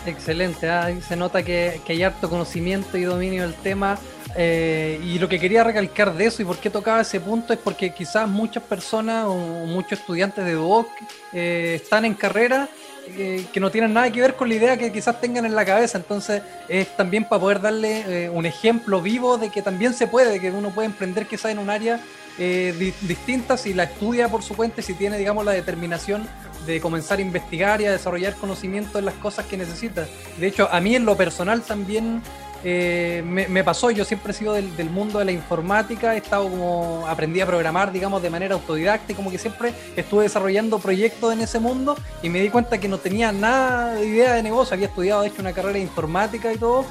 Excelente, 0.06 0.68
¿ah? 0.68 0.90
se 1.06 1.14
nota 1.14 1.42
que, 1.42 1.80
hay 1.86 2.02
harto 2.02 2.30
conocimiento 2.30 2.96
y 2.96 3.02
dominio 3.02 3.42
del 3.42 3.54
tema. 3.54 3.98
Eh, 4.36 5.00
y 5.04 5.18
lo 5.18 5.28
que 5.28 5.40
quería 5.40 5.64
recalcar 5.64 6.14
de 6.14 6.26
eso 6.26 6.40
y 6.40 6.44
por 6.44 6.56
qué 6.58 6.70
tocaba 6.70 7.00
ese 7.00 7.18
punto 7.18 7.52
es 7.52 7.58
porque 7.58 7.92
quizás 7.92 8.28
muchas 8.28 8.62
personas 8.62 9.24
o 9.26 9.34
muchos 9.66 9.98
estudiantes 9.98 10.44
de 10.44 10.52
Duoc 10.52 10.86
eh, 11.32 11.80
están 11.82 12.04
en 12.04 12.14
carrera 12.14 12.68
eh, 13.08 13.44
que 13.52 13.58
no 13.58 13.72
tienen 13.72 13.92
nada 13.92 14.08
que 14.12 14.20
ver 14.20 14.36
con 14.36 14.48
la 14.48 14.54
idea 14.54 14.76
que 14.76 14.92
quizás 14.92 15.20
tengan 15.20 15.46
en 15.46 15.54
la 15.56 15.64
cabeza. 15.64 15.98
Entonces 15.98 16.42
es 16.68 16.96
también 16.96 17.24
para 17.24 17.40
poder 17.40 17.60
darle 17.60 18.30
un 18.30 18.46
ejemplo 18.46 19.02
vivo 19.02 19.36
de 19.36 19.50
que 19.50 19.62
también 19.62 19.94
se 19.94 20.06
puede, 20.06 20.30
de 20.30 20.40
que 20.40 20.50
uno 20.50 20.70
puede 20.70 20.86
emprender 20.86 21.26
quizás 21.26 21.50
en 21.50 21.58
un 21.58 21.68
área 21.68 22.00
distinta 22.38 23.58
si 23.58 23.74
la 23.74 23.82
estudia 23.82 24.28
por 24.28 24.42
su 24.42 24.56
cuenta 24.56 24.80
y 24.80 24.84
si 24.84 24.94
tiene, 24.94 25.18
digamos, 25.18 25.44
la 25.44 25.52
determinación 25.52 26.26
de 26.66 26.80
comenzar 26.80 27.18
a 27.18 27.22
investigar 27.22 27.80
y 27.80 27.86
a 27.86 27.92
desarrollar 27.92 28.34
conocimiento 28.34 28.98
en 28.98 29.04
las 29.04 29.14
cosas 29.14 29.46
que 29.46 29.56
necesitas. 29.56 30.08
De 30.38 30.46
hecho, 30.46 30.68
a 30.70 30.80
mí 30.80 30.94
en 30.94 31.04
lo 31.04 31.16
personal 31.16 31.62
también 31.62 32.22
eh, 32.62 33.22
me, 33.24 33.64
pasó, 33.64 33.90
yo 33.90 34.04
siempre 34.04 34.32
he 34.32 34.34
sido 34.34 34.52
del, 34.52 34.90
mundo 34.90 35.18
de 35.18 35.24
la 35.24 35.32
informática, 35.32 36.14
he 36.14 36.18
estado 36.18 36.48
como, 36.50 37.06
aprendí 37.08 37.40
a 37.40 37.46
programar, 37.46 37.90
digamos, 37.90 38.20
de 38.22 38.28
manera 38.28 38.54
autodidacta 38.54 39.12
y 39.12 39.14
como 39.14 39.30
que 39.30 39.38
siempre 39.38 39.72
estuve 39.96 40.24
desarrollando 40.24 40.78
proyectos 40.78 41.32
en 41.32 41.40
ese 41.40 41.58
mundo 41.58 41.96
y 42.22 42.28
me 42.28 42.40
di 42.40 42.50
cuenta 42.50 42.78
que 42.78 42.88
no 42.88 42.98
tenía 42.98 43.32
nada 43.32 43.94
de 43.94 44.06
idea 44.06 44.34
de 44.34 44.42
negocio, 44.42 44.74
había 44.74 44.88
estudiado, 44.88 45.22
de 45.22 45.28
hecho, 45.28 45.40
una 45.40 45.52
carrera 45.52 45.74
de 45.74 45.80
informática 45.80 46.52
y 46.52 46.58
todo, 46.58 46.84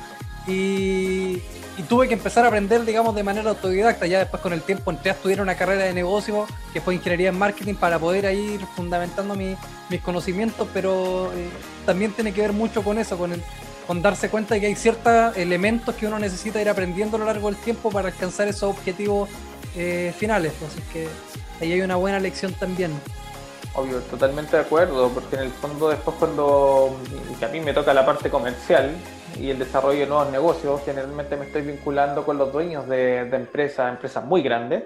y, 0.47 1.41
y 1.79 1.83
tuve 1.83 2.09
que 2.09 2.13
empezar 2.13 2.43
a 2.43 2.49
aprender, 2.49 2.83
digamos, 2.83 3.15
de 3.15 3.23
manera 3.23 3.51
autodidacta. 3.51 4.05
Ya 4.05 4.19
después 4.19 4.43
con 4.43 4.51
el 4.51 4.61
tiempo 4.61 4.91
entré 4.91 5.11
a 5.11 5.13
estudiar 5.13 5.39
una 5.39 5.55
carrera 5.55 5.85
de 5.85 5.93
negocio 5.93 6.45
que 6.73 6.81
fue 6.81 6.93
ingeniería 6.93 7.29
en 7.29 7.39
marketing 7.39 7.75
para 7.75 7.97
poder 7.97 8.25
ir 8.35 8.59
fundamentando 8.75 9.33
mis 9.33 10.01
conocimientos, 10.01 10.67
pero 10.73 11.31
eh, 11.33 11.47
también 11.85 12.11
tiene 12.11 12.33
que 12.33 12.41
ver 12.41 12.51
mucho 12.51 12.83
con 12.83 12.97
eso, 12.99 13.17
con, 13.17 13.31
con 13.87 14.01
darse 14.01 14.27
cuenta 14.29 14.55
de 14.55 14.59
que 14.59 14.67
hay 14.67 14.75
ciertos 14.75 15.37
elementos 15.37 15.95
que 15.95 16.05
uno 16.05 16.19
necesita 16.19 16.61
ir 16.61 16.67
aprendiendo 16.67 17.15
a 17.15 17.19
lo 17.21 17.25
largo 17.25 17.49
del 17.49 17.57
tiempo 17.61 17.89
para 17.89 18.09
alcanzar 18.09 18.49
esos 18.49 18.63
objetivos 18.63 19.29
eh, 19.77 20.13
finales. 20.17 20.51
Así 20.67 20.81
que 20.91 21.07
ahí 21.61 21.71
hay 21.71 21.81
una 21.81 21.95
buena 21.95 22.19
lección 22.19 22.51
también. 22.55 22.91
Obvio, 23.75 23.99
totalmente 23.99 24.57
de 24.57 24.63
acuerdo, 24.63 25.09
porque 25.09 25.35
en 25.35 25.43
el 25.43 25.51
fondo 25.51 25.89
después 25.89 26.15
cuando 26.17 26.97
a 27.41 27.47
mí 27.47 27.59
me 27.59 27.73
toca 27.73 27.93
la 27.93 28.05
parte 28.05 28.29
comercial 28.29 28.95
y 29.39 29.51
el 29.51 29.59
desarrollo 29.59 29.99
de 29.99 30.07
nuevos 30.07 30.31
negocios, 30.31 30.81
generalmente 30.83 31.37
me 31.37 31.45
estoy 31.45 31.61
vinculando 31.61 32.25
con 32.25 32.37
los 32.37 32.51
dueños 32.51 32.87
de, 32.87 33.19
empresas, 33.19 33.91
empresas 33.91 34.25
muy 34.25 34.41
grandes, 34.41 34.83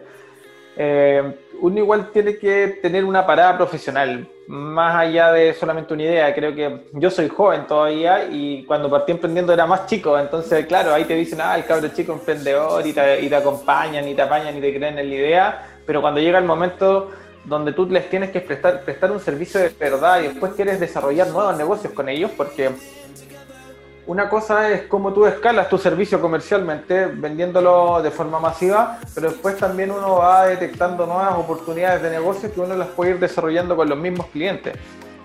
eh, 0.76 1.34
uno 1.62 1.80
igual 1.80 2.12
tiene 2.12 2.38
que 2.38 2.80
tener 2.82 3.06
una 3.06 3.26
parada 3.26 3.56
profesional, 3.56 4.28
más 4.48 4.96
allá 4.96 5.32
de 5.32 5.54
solamente 5.54 5.94
una 5.94 6.04
idea. 6.04 6.34
Creo 6.34 6.54
que 6.54 6.88
yo 6.94 7.10
soy 7.10 7.30
joven 7.30 7.66
todavía 7.68 8.26
y 8.26 8.66
cuando 8.66 8.90
partí 8.90 9.14
emprendiendo 9.14 9.54
era 9.54 9.66
más 9.66 9.86
chico, 9.86 10.20
entonces, 10.20 10.66
claro, 10.66 10.94
ahí 10.94 11.06
te 11.06 11.16
dicen, 11.16 11.40
ah, 11.42 11.56
el 11.56 11.66
cabro 11.66 11.88
chico 11.90 12.14
emprendedor 12.14 12.86
y 12.86 12.92
te, 12.92 13.22
y 13.22 13.30
te 13.30 13.36
acompañan 13.36 14.08
y 14.08 14.14
te 14.14 14.22
apañan 14.24 14.58
y 14.58 14.62
te 14.62 14.76
creen 14.76 15.00
en 15.00 15.10
la 15.10 15.16
idea, 15.16 15.68
pero 15.86 16.02
cuando 16.02 16.20
llega 16.20 16.40
el 16.40 16.46
momento 16.46 17.12
donde 17.46 17.74
tú 17.74 17.86
les 17.86 18.10
tienes 18.10 18.32
que 18.32 18.42
prestar, 18.42 18.82
prestar 18.82 19.12
un 19.12 19.20
servicio 19.20 19.60
de 19.60 19.70
verdad 19.70 20.22
y 20.22 20.28
después 20.30 20.54
quieres 20.54 20.80
desarrollar 20.80 21.28
nuevos 21.28 21.58
negocios 21.58 21.94
con 21.94 22.10
ellos, 22.10 22.32
porque 22.36 22.72
una 24.06 24.30
cosa 24.30 24.70
es 24.70 24.84
cómo 24.84 25.14
tú 25.14 25.26
escalas 25.26 25.70
tu 25.70 25.78
servicio 25.78 26.20
comercialmente 26.20 27.06
vendiéndolo 27.06 28.02
de 28.02 28.12
forma 28.12 28.40
masiva, 28.40 29.00
pero 29.16 29.30
después 29.32 29.58
también 29.58 29.92
uno 29.92 30.16
va 30.16 30.48
detectando 30.48 31.06
nuevas 31.06 31.36
oportunidades 31.38 32.02
de 32.02 32.10
negocio 32.10 32.54
que 32.54 32.60
uno 32.60 32.76
las 32.76 32.90
puede 32.90 33.12
ir 33.12 33.20
desarrollando 33.20 33.76
con 33.76 33.88
los 33.88 33.98
mismos 33.98 34.28
clientes. 34.28 34.76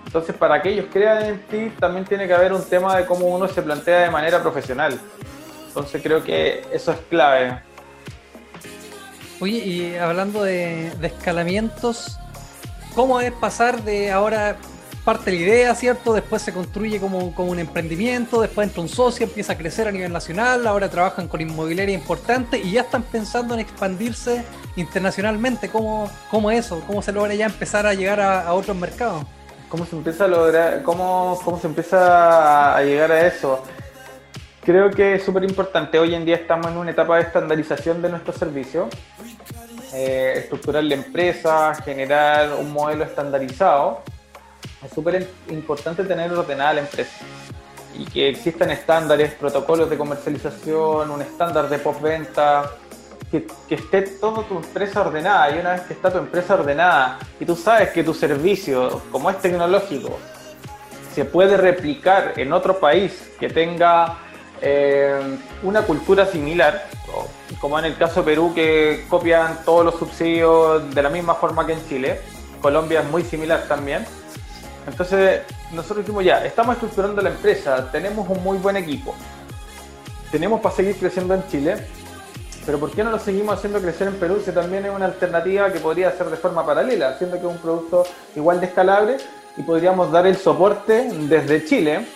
Entonces, 0.05 0.35
para 0.35 0.61
que 0.61 0.69
ellos 0.69 0.85
crean 0.91 1.23
en 1.23 1.39
ti, 1.43 1.71
también 1.77 2.05
tiene 2.05 2.25
que 2.25 2.33
haber 2.33 2.53
un 2.53 2.63
tema 2.63 2.95
de 2.95 3.05
cómo 3.05 3.27
uno 3.27 3.47
se 3.47 3.61
plantea 3.61 3.99
de 3.99 4.09
manera 4.09 4.41
profesional. 4.41 4.97
Entonces, 5.67 6.01
creo 6.01 6.23
que 6.23 6.65
eso 6.71 6.93
es 6.93 6.97
clave. 7.09 7.61
Oye, 9.41 9.57
y 9.57 9.95
hablando 9.95 10.43
de, 10.43 10.91
escalamientos, 11.01 12.19
¿cómo 12.93 13.21
es 13.21 13.31
pasar 13.31 13.83
de 13.83 14.11
ahora 14.11 14.57
parte 15.05 15.31
la 15.31 15.37
idea, 15.37 15.75
¿cierto? 15.75 16.13
Después 16.13 16.41
se 16.41 16.51
construye 16.51 16.99
como, 16.99 17.33
como, 17.33 17.51
un 17.51 17.59
emprendimiento, 17.59 18.41
después 18.41 18.67
entra 18.67 18.81
un 18.81 18.89
socio, 18.89 19.25
empieza 19.25 19.53
a 19.53 19.57
crecer 19.57 19.87
a 19.87 19.91
nivel 19.91 20.11
nacional, 20.11 20.67
ahora 20.67 20.89
trabajan 20.89 21.29
con 21.29 21.39
inmobiliaria 21.39 21.95
importante 21.95 22.59
y 22.59 22.71
ya 22.71 22.81
están 22.81 23.03
pensando 23.03 23.53
en 23.53 23.61
expandirse 23.61 24.43
internacionalmente. 24.75 25.69
¿Cómo, 25.69 26.11
cómo 26.29 26.51
eso? 26.51 26.83
¿Cómo 26.85 27.01
se 27.01 27.13
logra 27.13 27.33
ya 27.33 27.45
empezar 27.45 27.87
a 27.87 27.93
llegar 27.93 28.19
a, 28.19 28.53
otros 28.53 28.75
mercados? 28.75 29.23
¿Cómo 29.69 29.85
se 29.85 29.95
empieza 29.95 30.25
a 30.25 30.27
lograr, 30.27 30.83
cómo, 30.83 31.39
cómo 31.45 31.57
se 31.59 31.67
empieza 31.67 32.75
a 32.75 32.83
llegar 32.83 33.11
a 33.13 33.25
eso? 33.25 33.63
Creo 34.63 34.91
que 34.91 35.15
es 35.15 35.23
súper 35.23 35.43
importante. 35.43 35.97
Hoy 35.99 36.13
en 36.13 36.25
día 36.25 36.35
estamos 36.35 36.67
en 36.67 36.77
una 36.77 36.91
etapa 36.91 37.15
de 37.15 37.23
estandarización 37.23 38.01
de 38.01 38.09
nuestro 38.09 38.33
servicio. 38.33 38.89
Eh, 39.93 40.33
estructurar 40.37 40.83
la 40.83 40.95
empresa, 40.95 41.73
generar 41.83 42.53
un 42.53 42.71
modelo 42.71 43.03
estandarizado 43.03 44.03
es 44.85 44.91
súper 44.91 45.27
importante 45.49 46.03
tener 46.03 46.31
ordenada 46.31 46.73
la 46.73 46.81
empresa 46.81 47.25
y 47.97 48.05
que 48.05 48.29
existan 48.29 48.71
estándares, 48.71 49.33
protocolos 49.33 49.89
de 49.89 49.97
comercialización, 49.97 51.09
un 51.09 51.21
estándar 51.21 51.67
de 51.67 51.79
postventa, 51.79 52.71
que, 53.29 53.45
que 53.67 53.75
esté 53.75 54.03
toda 54.03 54.43
tu 54.43 54.57
empresa 54.57 55.01
ordenada. 55.01 55.55
Y 55.55 55.59
una 55.59 55.71
vez 55.71 55.81
que 55.81 55.93
está 55.93 56.11
tu 56.11 56.17
empresa 56.17 56.53
ordenada 56.53 57.19
y 57.39 57.45
tú 57.45 57.55
sabes 57.55 57.89
que 57.89 58.03
tu 58.03 58.13
servicio, 58.13 59.01
como 59.11 59.29
es 59.29 59.39
tecnológico, 59.39 60.17
se 61.13 61.25
puede 61.25 61.57
replicar 61.57 62.33
en 62.37 62.53
otro 62.53 62.79
país 62.79 63.31
que 63.39 63.49
tenga 63.49 64.17
eh, 64.61 65.37
una 65.63 65.83
cultura 65.83 66.25
similar, 66.25 66.87
como 67.59 67.79
en 67.79 67.85
el 67.85 67.97
caso 67.97 68.21
de 68.21 68.25
Perú, 68.25 68.53
que 68.53 69.05
copian 69.09 69.63
todos 69.65 69.85
los 69.85 69.95
subsidios 69.95 70.93
de 70.93 71.01
la 71.01 71.09
misma 71.09 71.35
forma 71.35 71.65
que 71.65 71.73
en 71.73 71.87
Chile. 71.87 72.21
Colombia 72.61 73.01
es 73.01 73.09
muy 73.09 73.23
similar 73.23 73.65
también 73.67 74.05
entonces, 74.89 75.41
nosotros 75.71 75.99
dijimos 75.99 76.23
ya, 76.23 76.43
estamos 76.43 76.75
estructurando 76.75 77.21
la 77.21 77.29
empresa, 77.29 77.91
tenemos 77.91 78.27
un 78.27 78.41
muy 78.43 78.57
buen 78.57 78.75
equipo, 78.75 79.13
tenemos 80.31 80.61
para 80.61 80.75
seguir 80.75 80.95
creciendo 80.95 81.35
en 81.35 81.47
Chile, 81.47 81.75
pero 82.65 82.79
¿por 82.79 82.91
qué 82.91 83.03
no 83.03 83.11
lo 83.11 83.19
seguimos 83.19 83.57
haciendo 83.57 83.79
crecer 83.79 84.07
en 84.07 84.15
Perú 84.15 84.41
si 84.43 84.51
también 84.51 84.85
es 84.85 84.91
una 84.91 85.05
alternativa 85.05 85.71
que 85.71 85.79
podría 85.79 86.11
ser 86.11 86.27
de 86.27 86.37
forma 86.37 86.65
paralela, 86.65 87.17
siendo 87.17 87.39
que 87.39 87.45
es 87.45 87.51
un 87.51 87.59
producto 87.59 88.03
igual 88.35 88.59
de 88.59 88.65
escalable 88.65 89.17
y 89.57 89.61
podríamos 89.61 90.11
dar 90.11 90.25
el 90.25 90.37
soporte 90.37 91.09
desde 91.13 91.65
Chile, 91.65 92.07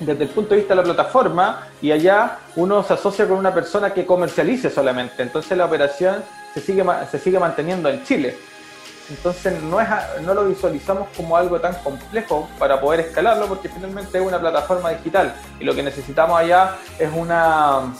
desde 0.00 0.24
el 0.24 0.30
punto 0.30 0.50
de 0.50 0.56
vista 0.56 0.74
de 0.74 0.78
la 0.78 0.84
plataforma, 0.84 1.68
y 1.82 1.90
allá 1.90 2.38
uno 2.56 2.82
se 2.82 2.94
asocia 2.94 3.26
con 3.26 3.38
una 3.38 3.52
persona 3.52 3.92
que 3.92 4.06
comercialice 4.06 4.70
solamente, 4.70 5.22
entonces 5.22 5.56
la 5.56 5.66
operación 5.66 6.22
se 6.54 6.60
sigue, 6.60 6.84
se 7.10 7.18
sigue 7.18 7.38
manteniendo 7.38 7.88
en 7.88 8.04
Chile. 8.04 8.36
Entonces 9.10 9.62
no, 9.62 9.80
es, 9.80 9.88
no 10.22 10.34
lo 10.34 10.44
visualizamos 10.44 11.08
como 11.16 11.36
algo 11.36 11.58
tan 11.60 11.74
complejo 11.76 12.46
para 12.58 12.78
poder 12.78 13.00
escalarlo 13.00 13.46
porque 13.46 13.68
finalmente 13.70 14.18
es 14.18 14.24
una 14.24 14.38
plataforma 14.38 14.90
digital 14.90 15.34
y 15.58 15.64
lo 15.64 15.74
que 15.74 15.82
necesitamos 15.82 16.38
allá 16.38 16.76
es 16.98 17.08
una, 17.14 17.94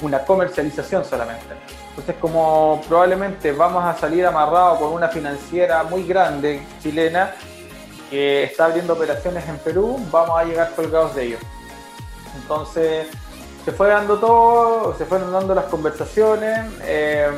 una 0.00 0.18
comercialización 0.20 1.04
solamente. 1.04 1.54
Entonces 1.90 2.16
como 2.18 2.80
probablemente 2.88 3.52
vamos 3.52 3.84
a 3.84 3.94
salir 3.94 4.24
amarrados 4.24 4.78
con 4.78 4.92
una 4.92 5.08
financiera 5.08 5.82
muy 5.82 6.04
grande 6.04 6.62
chilena 6.82 7.34
que 8.10 8.44
está 8.44 8.66
abriendo 8.66 8.94
operaciones 8.94 9.48
en 9.48 9.58
Perú, 9.58 9.98
vamos 10.10 10.38
a 10.38 10.44
llegar 10.44 10.74
colgados 10.74 11.14
de 11.14 11.24
ellos. 11.24 11.40
Entonces 12.40 13.06
se 13.64 13.72
fue 13.72 13.88
dando 13.88 14.18
todo, 14.18 14.96
se 14.96 15.04
fueron 15.04 15.32
dando 15.32 15.54
las 15.54 15.66
conversaciones. 15.66 16.60
Eh, 16.82 17.28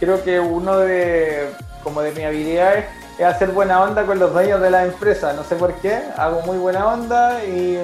creo 0.00 0.22
que 0.24 0.40
uno 0.40 0.78
de 0.78 1.50
como 1.82 2.02
de 2.02 2.10
mi 2.10 2.24
habilidad 2.24 2.84
es 3.18 3.24
hacer 3.24 3.52
buena 3.52 3.80
onda 3.80 4.04
con 4.04 4.18
los 4.18 4.32
dueños 4.32 4.60
de 4.60 4.70
la 4.70 4.84
empresa. 4.84 5.32
No 5.32 5.44
sé 5.44 5.54
por 5.54 5.72
qué, 5.74 6.02
hago 6.16 6.42
muy 6.42 6.58
buena 6.58 6.92
onda 6.92 7.44
y, 7.44 7.78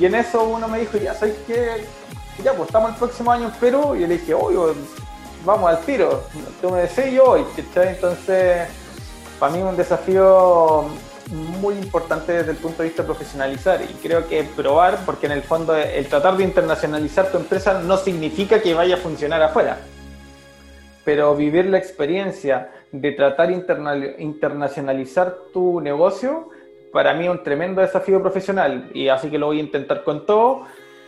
en 0.00 0.14
eso 0.14 0.44
uno 0.44 0.68
me 0.68 0.80
dijo, 0.80 0.98
ya 0.98 1.14
sabes 1.14 1.36
que, 1.46 1.86
ya 2.42 2.52
pues 2.52 2.68
estamos 2.68 2.90
el 2.90 2.96
próximo 2.96 3.32
año 3.32 3.46
en 3.46 3.52
Perú 3.52 3.94
y 3.96 4.00
yo 4.00 4.06
le 4.06 4.18
dije, 4.18 4.34
oye, 4.34 4.74
vamos 5.44 5.70
al 5.70 5.80
tiro, 5.80 6.24
tú 6.60 6.70
me 6.70 6.82
decís 6.82 7.12
yo 7.12 7.24
hoy, 7.24 7.46
Entonces, 7.74 8.68
para 9.38 9.52
mí 9.52 9.62
un 9.62 9.76
desafío 9.76 10.84
muy 11.30 11.74
importante 11.74 12.32
desde 12.32 12.52
el 12.52 12.56
punto 12.56 12.82
de 12.82 12.88
vista 12.88 13.04
profesionalizar 13.04 13.80
y 13.82 13.94
creo 13.94 14.28
que 14.28 14.44
probar, 14.44 14.98
porque 15.06 15.26
en 15.26 15.32
el 15.32 15.42
fondo 15.42 15.76
el 15.76 16.06
tratar 16.06 16.36
de 16.36 16.44
internacionalizar 16.44 17.30
tu 17.30 17.38
empresa 17.38 17.80
no 17.80 17.96
significa 17.96 18.60
que 18.60 18.74
vaya 18.74 18.96
a 18.96 18.98
funcionar 18.98 19.42
afuera, 19.42 19.78
pero 21.04 21.34
vivir 21.34 21.66
la 21.66 21.78
experiencia 21.78 22.70
de 22.92 23.12
tratar 23.12 23.48
de 23.48 24.16
internacionalizar 24.18 25.36
tu 25.52 25.80
negocio, 25.80 26.50
para 26.92 27.12
mí 27.14 27.24
es 27.24 27.30
un 27.30 27.42
tremendo 27.42 27.80
desafío 27.80 28.22
profesional 28.22 28.90
y 28.94 29.08
así 29.08 29.30
que 29.30 29.38
lo 29.38 29.46
voy 29.46 29.58
a 29.58 29.62
intentar 29.62 30.04
con 30.04 30.24
todo. 30.24 30.62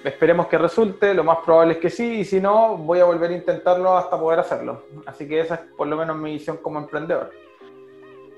Esperemos 0.05 0.47
que 0.47 0.59
resulte, 0.59 1.15
lo 1.15 1.25
más 1.25 1.39
probable 1.45 1.75
es 1.75 1.79
que 1.79 1.91
sí, 1.91 2.21
y 2.21 2.25
si 2.25 2.41
no, 2.41 2.77
voy 2.77 3.01
a 3.01 3.05
volver 3.05 3.31
a 3.31 3.35
intentarlo 3.35 3.97
hasta 3.97 4.19
poder 4.19 4.39
hacerlo. 4.41 4.85
Así 5.05 5.27
que 5.27 5.41
esa 5.41 5.55
es 5.55 5.61
por 5.77 5.87
lo 5.87 5.97
menos 5.97 6.17
mi 6.17 6.33
visión 6.33 6.59
como 6.59 6.79
emprendedor. 6.79 7.33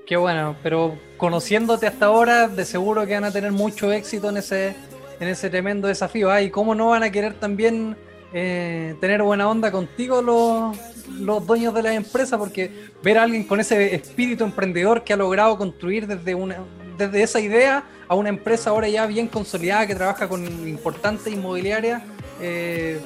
Qué 0.09 0.17
bueno, 0.17 0.55
pero 0.63 0.97
conociéndote 1.17 1.85
hasta 1.85 2.07
ahora, 2.07 2.47
de 2.47 2.65
seguro 2.65 3.05
que 3.05 3.13
van 3.13 3.25
a 3.25 3.31
tener 3.31 3.51
mucho 3.51 3.91
éxito 3.91 4.29
en 4.29 4.37
ese, 4.37 4.75
en 5.19 5.27
ese 5.27 5.51
tremendo 5.51 5.87
desafío. 5.87 6.31
Ay, 6.31 6.49
¿cómo 6.49 6.73
no 6.73 6.87
van 6.87 7.03
a 7.03 7.11
querer 7.11 7.35
también 7.35 7.95
eh, 8.33 8.95
tener 8.99 9.21
buena 9.21 9.47
onda 9.47 9.71
contigo 9.71 10.23
los, 10.23 10.75
los 11.19 11.45
dueños 11.45 11.75
de 11.75 11.83
la 11.83 11.93
empresa, 11.93 12.39
porque 12.39 12.71
ver 13.03 13.19
a 13.19 13.23
alguien 13.23 13.43
con 13.43 13.59
ese 13.59 13.93
espíritu 13.93 14.43
emprendedor 14.43 15.03
que 15.03 15.13
ha 15.13 15.15
logrado 15.15 15.55
construir 15.59 16.07
desde, 16.07 16.33
una, 16.33 16.57
desde 16.97 17.21
esa 17.21 17.39
idea 17.39 17.83
a 18.07 18.15
una 18.15 18.29
empresa 18.29 18.71
ahora 18.71 18.89
ya 18.89 19.05
bien 19.05 19.27
consolidada 19.27 19.85
que 19.85 19.93
trabaja 19.93 20.27
con 20.27 20.43
importantes 20.67 21.31
inmobiliarias, 21.31 22.01
eh, 22.41 22.99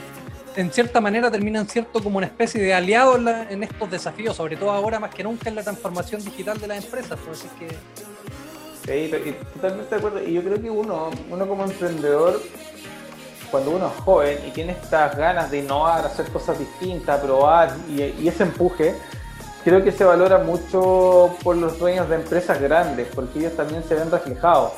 en 0.56 0.72
cierta 0.72 1.02
manera 1.02 1.30
terminan 1.32 1.68
cierto 1.68 2.04
como 2.04 2.18
una 2.18 2.28
especie 2.28 2.62
de 2.62 2.74
aliado 2.74 3.18
en, 3.18 3.64
estos 3.64 3.90
desafíos, 3.90 4.36
sobre 4.36 4.56
todo 4.56 4.72
ahora 4.72 5.00
más 5.00 5.14
que 5.14 5.24
nunca 5.24 5.50
en 5.50 5.56
la 5.56 5.64
transformación 5.64 6.24
digital 6.24 6.60
de 6.60 6.68
las 6.68 6.84
empresas. 6.84 7.20
Pues, 7.26 7.46
que... 7.60 7.70
Sí, 8.86 9.36
totalmente 9.54 9.90
de 9.90 9.96
acuerdo. 9.96 10.24
Y 10.24 10.34
yo 10.34 10.44
creo 10.44 10.62
que 10.62 10.70
uno, 10.70 11.10
uno 11.30 11.48
como 11.48 11.64
emprendedor 11.64 12.42
cuando 13.54 13.70
uno 13.70 13.86
es 13.86 14.04
joven 14.04 14.40
y 14.48 14.50
tiene 14.50 14.72
estas 14.72 15.16
ganas 15.16 15.52
de 15.52 15.60
innovar, 15.60 16.04
hacer 16.04 16.26
cosas 16.30 16.58
distintas, 16.58 17.22
probar 17.22 17.70
y, 17.88 18.28
ese 18.28 18.42
empuje, 18.42 18.96
creo 19.64 19.84
que 19.84 19.92
se 19.92 20.04
valora 20.04 20.40
mucho 20.40 21.36
por 21.44 21.56
los 21.58 21.78
dueños 21.78 22.10
de 22.10 22.16
empresas 22.16 22.60
grandes, 22.60 23.08
porque 23.14 23.38
ellos 23.38 23.56
también 23.56 23.84
se 23.84 23.94
ven 23.94 24.10
reflejados. 24.10 24.72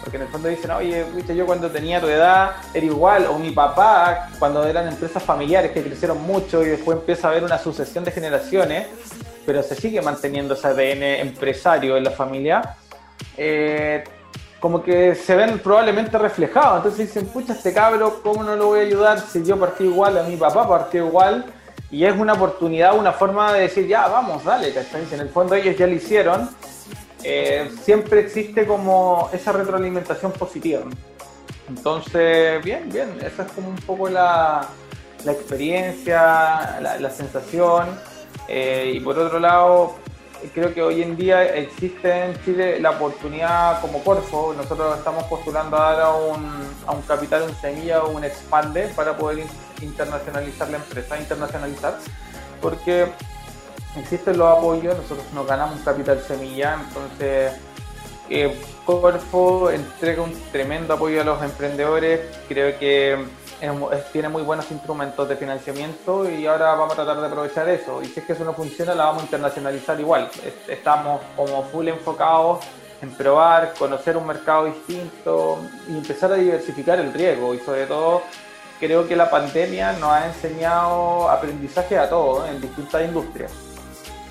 Porque 0.00 0.16
en 0.16 0.22
el 0.24 0.28
fondo 0.28 0.48
dicen, 0.48 0.70
oye, 0.70 1.04
viste, 1.14 1.34
yo 1.34 1.46
cuando 1.46 1.70
tenía 1.70 2.00
tu 2.00 2.06
edad 2.08 2.52
era 2.72 2.86
igual, 2.86 3.26
o 3.26 3.38
mi 3.38 3.50
papá, 3.50 4.30
cuando 4.38 4.64
eran 4.66 4.88
empresas 4.88 5.22
familiares 5.22 5.72
que 5.72 5.82
crecieron 5.82 6.22
mucho 6.22 6.62
y 6.62 6.68
después 6.68 6.98
empieza 6.98 7.28
a 7.28 7.30
haber 7.32 7.44
una 7.44 7.58
sucesión 7.58 8.04
de 8.04 8.12
generaciones, 8.12 8.86
pero 9.44 9.62
se 9.62 9.74
sigue 9.74 10.02
manteniendo 10.02 10.54
ese 10.54 10.68
ADN 10.68 11.02
empresario 11.02 11.96
en 11.96 12.04
la 12.04 12.10
familia. 12.10 12.76
Eh, 13.36 14.04
como 14.60 14.82
que 14.82 15.14
se 15.14 15.36
ven 15.36 15.58
probablemente 15.60 16.18
reflejados. 16.18 16.78
Entonces 16.78 17.06
dicen, 17.06 17.26
pucha, 17.26 17.52
este 17.52 17.72
cabro, 17.72 18.20
¿cómo 18.22 18.42
no 18.42 18.56
lo 18.56 18.66
voy 18.66 18.80
a 18.80 18.82
ayudar 18.82 19.20
si 19.20 19.44
yo 19.44 19.58
partí 19.58 19.84
igual, 19.84 20.18
a 20.18 20.22
mi 20.24 20.36
papá 20.36 20.68
partió 20.68 21.06
igual? 21.06 21.44
Y 21.90 22.04
es 22.04 22.14
una 22.14 22.34
oportunidad, 22.34 22.98
una 22.98 23.12
forma 23.12 23.52
de 23.52 23.62
decir, 23.62 23.86
ya, 23.86 24.08
vamos, 24.08 24.44
dale, 24.44 24.74
¿cachai? 24.74 25.06
En 25.10 25.20
el 25.20 25.28
fondo 25.28 25.54
ellos 25.54 25.76
ya 25.76 25.86
lo 25.86 25.94
hicieron. 25.94 26.50
Eh, 27.24 27.70
siempre 27.82 28.20
existe 28.20 28.66
como 28.66 29.28
esa 29.32 29.52
retroalimentación 29.52 30.32
positiva. 30.32 30.82
Entonces, 31.68 32.64
bien, 32.64 32.88
bien, 32.90 33.18
esa 33.20 33.42
es 33.42 33.52
como 33.52 33.68
un 33.68 33.76
poco 33.76 34.08
la, 34.08 34.66
la 35.24 35.32
experiencia, 35.32 36.78
la, 36.80 36.98
la 36.98 37.10
sensación. 37.10 37.98
Eh, 38.48 38.92
y 38.94 39.00
por 39.00 39.18
otro 39.18 39.38
lado, 39.38 39.96
creo 40.54 40.72
que 40.72 40.82
hoy 40.82 41.02
en 41.02 41.16
día 41.16 41.44
existe 41.56 42.24
en 42.24 42.44
Chile 42.44 42.80
la 42.80 42.90
oportunidad 42.90 43.80
como 43.80 44.02
Corfo, 44.02 44.54
nosotros 44.56 44.96
estamos 44.96 45.24
postulando 45.24 45.76
a 45.76 45.92
dar 45.92 46.00
a 46.02 46.14
un, 46.14 46.46
a 46.86 46.92
un 46.92 47.02
capital, 47.02 47.42
un 47.42 47.54
semilla 47.56 48.04
o 48.04 48.10
un 48.10 48.24
expande 48.24 48.88
para 48.94 49.16
poder 49.16 49.44
internacionalizar 49.82 50.70
la 50.70 50.76
empresa, 50.78 51.18
internacionalizar, 51.18 51.98
porque 52.62 53.08
existen 54.00 54.38
los 54.38 54.58
apoyos, 54.58 54.96
nosotros 54.96 55.26
nos 55.34 55.46
ganamos 55.46 55.80
capital 55.80 56.20
semilla, 56.20 56.78
entonces 56.86 57.52
eh, 58.30 58.60
Corfo 58.84 59.70
entrega 59.70 60.22
un 60.22 60.32
tremendo 60.50 60.94
apoyo 60.94 61.20
a 61.20 61.24
los 61.24 61.42
emprendedores, 61.42 62.20
creo 62.48 62.78
que 62.78 63.18
tiene 64.12 64.28
muy 64.28 64.42
buenos 64.42 64.70
instrumentos 64.70 65.28
de 65.28 65.36
financiamiento 65.36 66.30
y 66.30 66.46
ahora 66.46 66.74
vamos 66.74 66.92
a 66.92 66.96
tratar 66.96 67.20
de 67.20 67.26
aprovechar 67.26 67.68
eso. 67.68 68.00
Y 68.02 68.06
si 68.06 68.20
es 68.20 68.26
que 68.26 68.32
eso 68.32 68.44
no 68.44 68.54
funciona, 68.54 68.94
la 68.94 69.06
vamos 69.06 69.22
a 69.22 69.24
internacionalizar 69.24 69.98
igual. 69.98 70.30
Estamos 70.68 71.20
como 71.36 71.64
full 71.64 71.88
enfocados 71.88 72.64
en 73.02 73.10
probar, 73.10 73.74
conocer 73.78 74.16
un 74.16 74.26
mercado 74.26 74.66
distinto 74.66 75.58
y 75.88 75.96
empezar 75.96 76.32
a 76.32 76.36
diversificar 76.36 77.00
el 77.00 77.12
riesgo. 77.12 77.54
Y 77.54 77.58
sobre 77.58 77.86
todo, 77.86 78.22
creo 78.78 79.08
que 79.08 79.16
la 79.16 79.28
pandemia 79.28 79.92
nos 79.94 80.10
ha 80.12 80.26
enseñado 80.26 81.28
aprendizaje 81.28 81.98
a 81.98 82.08
todos 82.08 82.48
en 82.48 82.60
distintas 82.60 83.04
industrias. 83.04 83.67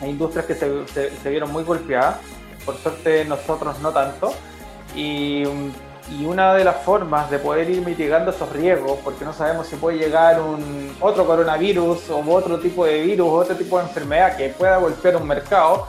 Hay 0.01 0.09
industrias 0.09 0.45
que 0.45 0.55
se, 0.55 1.29
vieron 1.29 1.51
muy 1.51 1.63
golpeadas, 1.63 2.17
por 2.65 2.75
suerte 2.77 3.25
nosotros 3.25 3.79
no 3.79 3.91
tanto. 3.91 4.33
Y 4.95 5.43
y 6.09 6.25
una 6.25 6.53
de 6.53 6.63
las 6.63 6.77
formas 6.83 7.29
de 7.29 7.39
poder 7.39 7.69
ir 7.69 7.85
mitigando 7.85 8.31
esos 8.31 8.49
riesgos, 8.53 8.99
porque 9.03 9.25
no 9.25 9.33
sabemos 9.33 9.67
si 9.67 9.75
puede 9.75 9.97
llegar 9.97 10.41
un 10.41 10.95
otro 11.01 11.25
coronavirus 11.25 12.09
o 12.09 12.19
otro 12.31 12.59
tipo 12.59 12.85
de 12.85 13.01
virus 13.01 13.27
otro 13.29 13.55
tipo 13.55 13.77
de 13.77 13.83
enfermedad 13.83 14.37
que 14.37 14.49
pueda 14.49 14.77
golpear 14.77 15.17
un 15.17 15.27
mercado, 15.27 15.85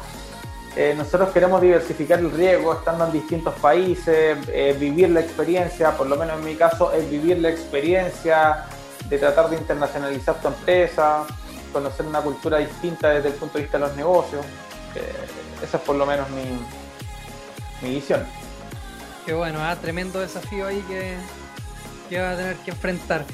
eh, 0.77 0.95
nosotros 0.97 1.31
queremos 1.31 1.61
diversificar 1.61 2.19
el 2.19 2.31
riesgo 2.31 2.73
estando 2.73 3.07
en 3.07 3.13
distintos 3.13 3.55
países, 3.55 4.39
eh, 4.49 4.77
vivir 4.79 5.11
la 5.11 5.21
experiencia, 5.21 5.97
por 5.97 6.09
lo 6.09 6.17
menos 6.17 6.39
en 6.39 6.45
mi 6.45 6.55
caso, 6.57 6.93
es 6.93 7.09
vivir 7.09 7.39
la 7.39 7.51
experiencia 7.51 8.65
de 9.09 9.19
tratar 9.19 9.49
de 9.51 9.57
internacionalizar 9.57 10.41
tu 10.41 10.49
empresa, 10.49 11.25
conocer 11.73 12.07
una 12.07 12.21
cultura 12.21 12.59
distinta 12.59 13.11
desde 13.11 13.29
el 13.29 13.35
punto 13.35 13.59
de 13.59 13.65
vista 13.65 13.79
de 13.79 13.87
los 13.87 13.97
negocios. 13.97 14.45
Eh, 14.95 15.13
esa 15.63 15.77
es 15.77 15.83
por 15.83 15.97
lo 15.97 16.07
menos 16.07 16.29
mi, 16.31 17.87
mi 17.87 17.95
visión. 17.97 18.25
Qué 19.27 19.35
bueno, 19.35 19.59
ah, 19.63 19.77
tremendo 19.77 20.21
desafío 20.21 20.67
ahí 20.67 20.83
que, 20.89 21.15
que 22.09 22.21
va 22.21 22.31
a 22.31 22.37
tener 22.37 22.57
que 22.57 22.71
enfrentar. 22.71 23.25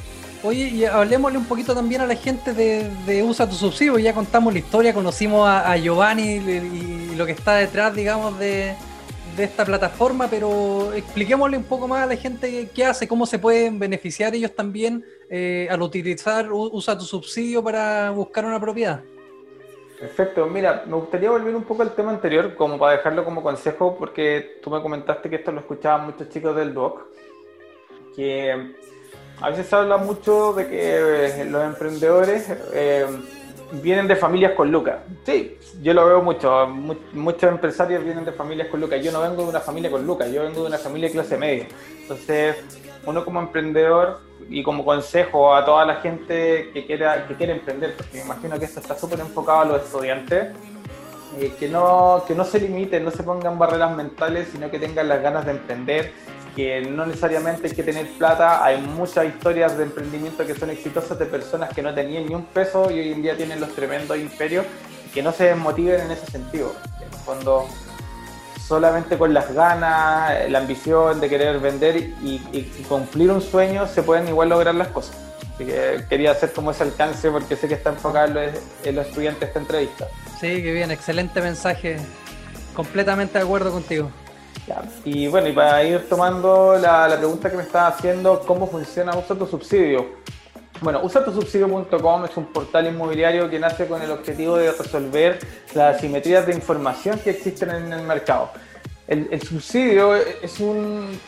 Oye, 0.45 0.69
y 0.69 0.85
hablemosle 0.85 1.39
un 1.39 1.47
poquito 1.47 1.75
también 1.75 2.03
a 2.03 2.07
la 2.07 2.17
gente 2.17 2.53
de, 2.53 3.23
Usa 3.23 3.49
tu 3.49 3.55
subsidio. 3.55 3.99
Ya 3.99 4.13
contamos 4.13 4.53
la 4.53 4.59
historia, 4.59 4.93
conocimos 4.93 5.49
a, 5.49 5.75
Giovanni 5.79 6.35
y, 6.35 7.15
lo 7.17 7.25
que 7.25 7.33
está 7.33 7.55
detrás, 7.57 7.95
digamos, 7.95 8.39
de, 8.39 8.75
esta 9.39 9.65
plataforma, 9.65 10.29
pero 10.29 10.93
expliquémosle 10.93 11.57
un 11.57 11.65
poco 11.65 11.89
más 11.89 12.03
a 12.03 12.07
la 12.07 12.17
gente 12.17 12.69
qué 12.75 12.85
hace, 12.85 13.09
cómo 13.09 13.25
se 13.25 13.39
pueden 13.39 13.79
beneficiar 13.79 14.35
ellos 14.35 14.55
también 14.55 15.05
eh, 15.37 15.67
al 15.69 15.83
utilizar 15.83 16.47
Usa 16.53 16.97
tu 16.97 17.05
subsidio 17.05 17.61
para 17.61 18.11
buscar 18.11 18.45
una 18.45 18.61
propiedad. 18.61 19.03
Perfecto, 19.99 20.47
mira, 20.47 20.85
me 20.87 20.95
gustaría 20.95 21.29
volver 21.29 21.57
un 21.57 21.65
poco 21.65 21.83
al 21.83 21.93
tema 21.93 22.11
anterior, 22.11 22.55
como 22.55 22.79
para 22.79 22.99
dejarlo 22.99 23.25
como 23.25 23.43
consejo, 23.43 23.97
porque 23.99 24.61
tú 24.63 24.71
me 24.71 24.81
comentaste 24.81 25.29
que 25.29 25.37
esto 25.37 25.51
lo 25.51 25.59
escuchaban 25.59 26.07
muchos 26.07 26.29
chicos 26.29 26.55
del 26.55 26.73
DOC, 26.73 27.03
que 28.15 28.75
a 29.41 29.51
veces 29.51 29.67
se 29.67 29.75
habla 29.75 29.97
mucho 29.97 30.53
de 30.53 30.69
que 30.69 31.41
eh, 31.41 31.45
los 31.47 31.65
emprendedores 31.65 32.49
eh, 32.73 33.05
vienen 33.83 34.07
de 34.07 34.15
familias 34.15 34.53
con 34.53 34.71
lucas. 34.71 34.99
Sí, 35.25 35.59
yo 35.83 35.95
lo 35.95 36.07
veo 36.07 36.23
mucho, 36.23 36.69
muchos 37.13 37.51
empresarios 37.51 38.05
vienen 38.05 38.25
de 38.25 38.31
familias 38.31 38.69
con 38.69 38.81
lucas. 38.81 39.03
Yo 39.03 39.11
no 39.11 39.21
vengo 39.21 39.43
de 39.43 39.49
una 39.49 39.61
familia 39.61 39.91
con 39.91 40.07
lucas, 40.07 40.31
yo 40.31 40.45
vengo 40.45 40.61
de 40.61 40.69
una 40.69 40.79
familia 40.79 41.09
de 41.09 41.15
clase 41.15 41.37
media. 41.37 41.67
Entonces, 42.03 42.57
uno 43.05 43.25
como 43.25 43.41
emprendedor 43.41 44.21
y 44.49 44.63
como 44.63 44.85
consejo 44.85 45.55
a 45.55 45.65
toda 45.65 45.85
la 45.85 45.97
gente 45.97 46.71
que 46.73 46.87
quiera 46.87 47.27
que 47.27 47.35
quiere 47.35 47.53
emprender, 47.55 47.97
porque 47.97 48.19
me 48.19 48.25
imagino 48.25 48.59
que 48.59 48.65
esto 48.65 48.81
está 48.81 48.97
súper 48.97 49.21
enfocado 49.21 49.61
a 49.61 49.65
los 49.65 49.83
estudiantes, 49.83 50.55
eh, 51.39 51.53
que, 51.59 51.69
no, 51.69 52.25
que 52.27 52.35
no 52.35 52.45
se 52.45 52.61
limiten, 52.61 53.05
no 53.05 53.11
se 53.11 53.23
pongan 53.23 53.59
barreras 53.59 53.97
mentales, 53.97 54.49
sino 54.53 54.71
que 54.71 54.79
tengan 54.79 55.09
las 55.09 55.21
ganas 55.21 55.45
de 55.45 55.53
emprender, 55.53 56.13
que 56.55 56.83
no 56.83 57.07
necesariamente 57.07 57.67
hay 57.67 57.75
que 57.75 57.83
tener 57.83 58.07
plata, 58.19 58.65
hay 58.65 58.81
muchas 58.81 59.27
historias 59.27 59.77
de 59.77 59.85
emprendimiento 59.85 60.47
que 60.47 60.55
son 60.55 60.71
exitosas 60.71 61.19
de 61.19 61.27
personas 61.27 61.75
que 61.75 61.83
no 61.83 61.93
tenían 61.93 62.27
ni 62.27 62.35
un 62.35 62.45
peso 62.45 62.91
y 62.91 63.01
hoy 63.01 63.13
en 63.13 63.23
día 63.23 63.37
tienen 63.37 63.61
los 63.61 63.75
tremendos 63.75 64.17
imperios, 64.17 64.65
que 65.13 65.23
no 65.23 65.33
se 65.33 65.45
desmotiven 65.45 66.03
en 66.03 66.11
ese 66.13 66.27
sentido. 66.27 66.73
Cuando 67.25 67.67
solamente 68.67 69.19
con 69.19 69.35
las 69.35 69.53
ganas, 69.53 70.51
la 70.51 70.59
ambición 70.59 71.21
de 71.21 71.29
querer 71.29 71.59
vender 71.61 71.97
y, 71.97 72.39
cumplir 72.89 73.31
un 73.31 73.41
sueño 73.41 73.87
se 73.87 74.03
pueden 74.03 74.29
igual 74.29 74.49
lograr 74.49 74.75
las 74.75 74.89
cosas. 74.89 75.17
Así 75.55 75.67
que 75.67 76.05
quería 76.09 76.33
hacer 76.33 76.53
como 76.53 76.71
ese 76.71 76.83
alcance 76.83 77.31
porque 77.31 77.57
sé 77.57 77.69
que 77.69 77.75
está 77.75 77.91
enfocado 77.91 78.41
en 78.41 78.97
los 78.97 79.07
estudiantes 79.07 79.49
esta 79.49 79.61
entrevista. 79.61 80.09
Sí, 80.41 80.63
qué 80.63 80.73
bien, 80.73 80.91
excelente 80.91 81.41
mensaje. 81.41 81.97
Completamente 82.75 83.39
de 83.39 83.45
acuerdo 83.45 83.71
contigo. 83.71 84.11
Y 85.05 85.27
bueno, 85.29 85.49
y 85.49 85.53
para 85.53 85.85
ir 85.85 86.09
tomando 86.09 86.77
la, 86.81 87.07
la 87.07 87.19
pregunta 87.19 87.51
que 87.51 87.57
me 87.57 87.63
estaba 87.63 87.89
haciendo, 87.89 88.41
¿cómo 88.41 88.67
funciona 88.67 89.17
Usa 89.17 89.37
tu 89.37 89.47
subsidio? 89.47 90.07
Bueno, 90.81 91.01
usatosubsidio.com 91.03 92.25
es 92.25 92.37
un 92.37 92.47
portal 92.47 92.87
inmobiliario 92.87 93.49
que 93.49 93.59
nace 93.59 93.87
con 93.87 94.03
el 94.03 94.11
objetivo 94.11 94.57
de 94.57 94.73
resolver 94.73 95.39
las 95.75 95.97
asimetrías 95.97 96.47
de 96.47 96.55
información 96.55 97.19
que 97.21 97.31
existen 97.31 97.71
en 97.71 97.93
el 97.93 98.03
mercado. 98.03 98.51
El, 99.07 99.41
subsidio 99.43 100.15
es, 100.17 100.61
un, 100.61 101.19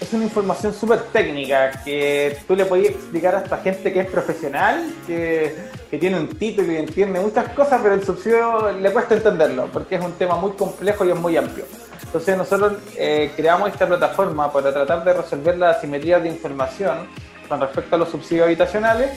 es 0.00 0.12
una 0.12 0.24
información 0.24 0.72
súper 0.72 1.00
técnica 1.12 1.82
que 1.84 2.38
tú 2.48 2.56
le 2.56 2.64
podías 2.64 2.94
explicar 2.94 3.34
hasta 3.34 3.58
gente 3.58 3.92
que 3.92 4.00
es 4.00 4.10
profesional, 4.10 4.90
que, 5.06 5.54
que, 5.90 5.98
tiene 5.98 6.18
un 6.18 6.28
título 6.28 6.72
y 6.72 6.76
entiende 6.76 7.20
muchas 7.20 7.50
cosas, 7.50 7.80
pero 7.82 7.94
el 7.94 8.04
subsidio 8.04 8.72
le 8.72 8.90
cuesta 8.90 9.14
entenderlo 9.14 9.68
porque 9.70 9.96
es 9.96 10.04
un 10.04 10.12
tema 10.12 10.36
muy 10.36 10.52
complejo 10.52 11.04
y 11.04 11.10
es 11.10 11.16
muy 11.16 11.36
amplio. 11.36 11.66
Entonces 12.02 12.36
nosotros 12.36 12.74
eh, 12.96 13.32
creamos 13.36 13.68
esta 13.68 13.86
plataforma 13.86 14.50
para 14.50 14.72
tratar 14.72 15.04
de 15.04 15.12
resolver 15.12 15.58
las 15.58 15.76
asimetrías 15.76 16.22
de 16.22 16.30
información 16.30 17.08
con 17.48 17.60
respecto 17.60 17.96
a 17.96 17.98
los 17.98 18.10
subsidios 18.10 18.46
habitacionales 18.46 19.10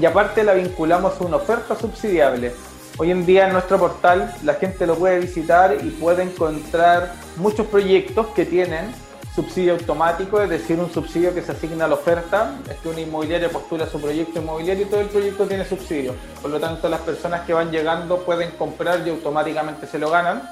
y 0.00 0.04
aparte 0.04 0.42
la 0.44 0.54
vinculamos 0.54 1.20
a 1.20 1.24
una 1.24 1.36
oferta 1.36 1.76
subsidiable. 1.76 2.52
Hoy 2.98 3.10
en 3.10 3.24
día 3.24 3.46
en 3.46 3.52
nuestro 3.52 3.78
portal 3.78 4.34
la 4.42 4.54
gente 4.54 4.86
lo 4.86 4.96
puede 4.96 5.20
visitar 5.20 5.76
y 5.82 5.90
puede 5.90 6.22
encontrar 6.24 7.14
muchos 7.36 7.66
proyectos 7.66 8.28
que 8.28 8.44
tienen 8.44 8.92
subsidio 9.34 9.72
automático, 9.72 10.42
es 10.42 10.50
decir, 10.50 10.78
un 10.78 10.92
subsidio 10.92 11.34
que 11.34 11.40
se 11.40 11.52
asigna 11.52 11.86
a 11.86 11.88
la 11.88 11.94
oferta, 11.94 12.54
es 12.68 12.76
que 12.76 12.88
una 12.88 13.00
inmobiliaria 13.00 13.48
postula 13.48 13.86
su 13.86 13.98
proyecto 13.98 14.40
inmobiliario 14.40 14.84
y 14.84 14.90
todo 14.90 15.00
el 15.00 15.06
proyecto 15.06 15.46
tiene 15.46 15.64
subsidio. 15.64 16.14
Por 16.42 16.50
lo 16.50 16.60
tanto, 16.60 16.86
las 16.90 17.00
personas 17.00 17.40
que 17.46 17.54
van 17.54 17.70
llegando 17.70 18.18
pueden 18.18 18.50
comprar 18.52 19.06
y 19.06 19.10
automáticamente 19.10 19.86
se 19.86 19.98
lo 19.98 20.10
ganan 20.10 20.42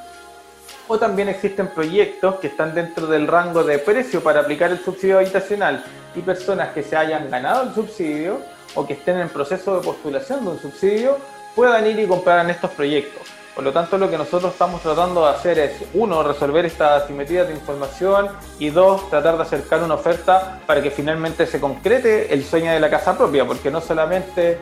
o 0.90 0.98
también 0.98 1.28
existen 1.28 1.68
proyectos 1.68 2.40
que 2.40 2.48
están 2.48 2.74
dentro 2.74 3.06
del 3.06 3.28
rango 3.28 3.62
de 3.62 3.78
precio 3.78 4.20
para 4.20 4.40
aplicar 4.40 4.72
el 4.72 4.80
subsidio 4.80 5.18
habitacional 5.18 5.84
y 6.16 6.20
personas 6.20 6.70
que 6.70 6.82
se 6.82 6.96
hayan 6.96 7.30
ganado 7.30 7.62
el 7.62 7.74
subsidio 7.74 8.40
o 8.74 8.84
que 8.84 8.94
estén 8.94 9.18
en 9.18 9.28
proceso 9.28 9.76
de 9.76 9.84
postulación 9.84 10.44
de 10.44 10.50
un 10.50 10.58
subsidio 10.58 11.16
puedan 11.54 11.86
ir 11.86 12.00
y 12.00 12.08
comprar 12.08 12.44
en 12.44 12.50
estos 12.50 12.72
proyectos. 12.72 13.22
Por 13.54 13.62
lo 13.62 13.72
tanto, 13.72 13.98
lo 13.98 14.10
que 14.10 14.18
nosotros 14.18 14.52
estamos 14.52 14.82
tratando 14.82 15.22
de 15.22 15.30
hacer 15.30 15.60
es, 15.60 15.72
uno, 15.94 16.24
resolver 16.24 16.66
esta 16.66 16.96
asimetría 16.96 17.44
de 17.44 17.54
información 17.54 18.28
y 18.58 18.70
dos, 18.70 19.08
tratar 19.10 19.36
de 19.36 19.42
acercar 19.42 19.84
una 19.84 19.94
oferta 19.94 20.60
para 20.66 20.82
que 20.82 20.90
finalmente 20.90 21.46
se 21.46 21.60
concrete 21.60 22.34
el 22.34 22.44
sueño 22.44 22.72
de 22.72 22.80
la 22.80 22.90
casa 22.90 23.16
propia, 23.16 23.46
porque 23.46 23.70
no 23.70 23.80
solamente 23.80 24.58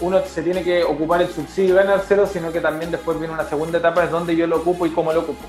uno 0.00 0.22
se 0.24 0.42
tiene 0.42 0.62
que 0.62 0.82
ocupar 0.84 1.22
el 1.22 1.28
subsidio 1.28 1.74
y 1.74 1.76
ganárselo, 1.76 2.26
sino 2.26 2.52
que 2.52 2.60
también 2.60 2.90
después 2.90 3.18
viene 3.18 3.34
una 3.34 3.48
segunda 3.48 3.78
etapa, 3.78 4.04
es 4.04 4.10
donde 4.10 4.34
yo 4.34 4.46
lo 4.46 4.58
ocupo 4.58 4.86
y 4.86 4.90
cómo 4.90 5.12
lo 5.12 5.20
ocupo. 5.20 5.44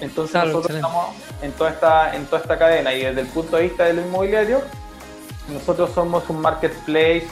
Entonces 0.00 0.44
nosotros 0.44 0.74
estamos 0.74 1.14
en 1.42 1.52
toda, 1.52 1.70
esta, 1.70 2.16
en 2.16 2.26
toda 2.26 2.42
esta 2.42 2.58
cadena 2.58 2.92
y 2.92 3.04
desde 3.04 3.20
el 3.20 3.28
punto 3.28 3.56
de 3.56 3.62
vista 3.64 3.84
de 3.84 3.94
lo 3.94 4.02
inmobiliario, 4.02 4.60
nosotros 5.52 5.90
somos 5.94 6.28
un 6.28 6.40
marketplace 6.40 7.26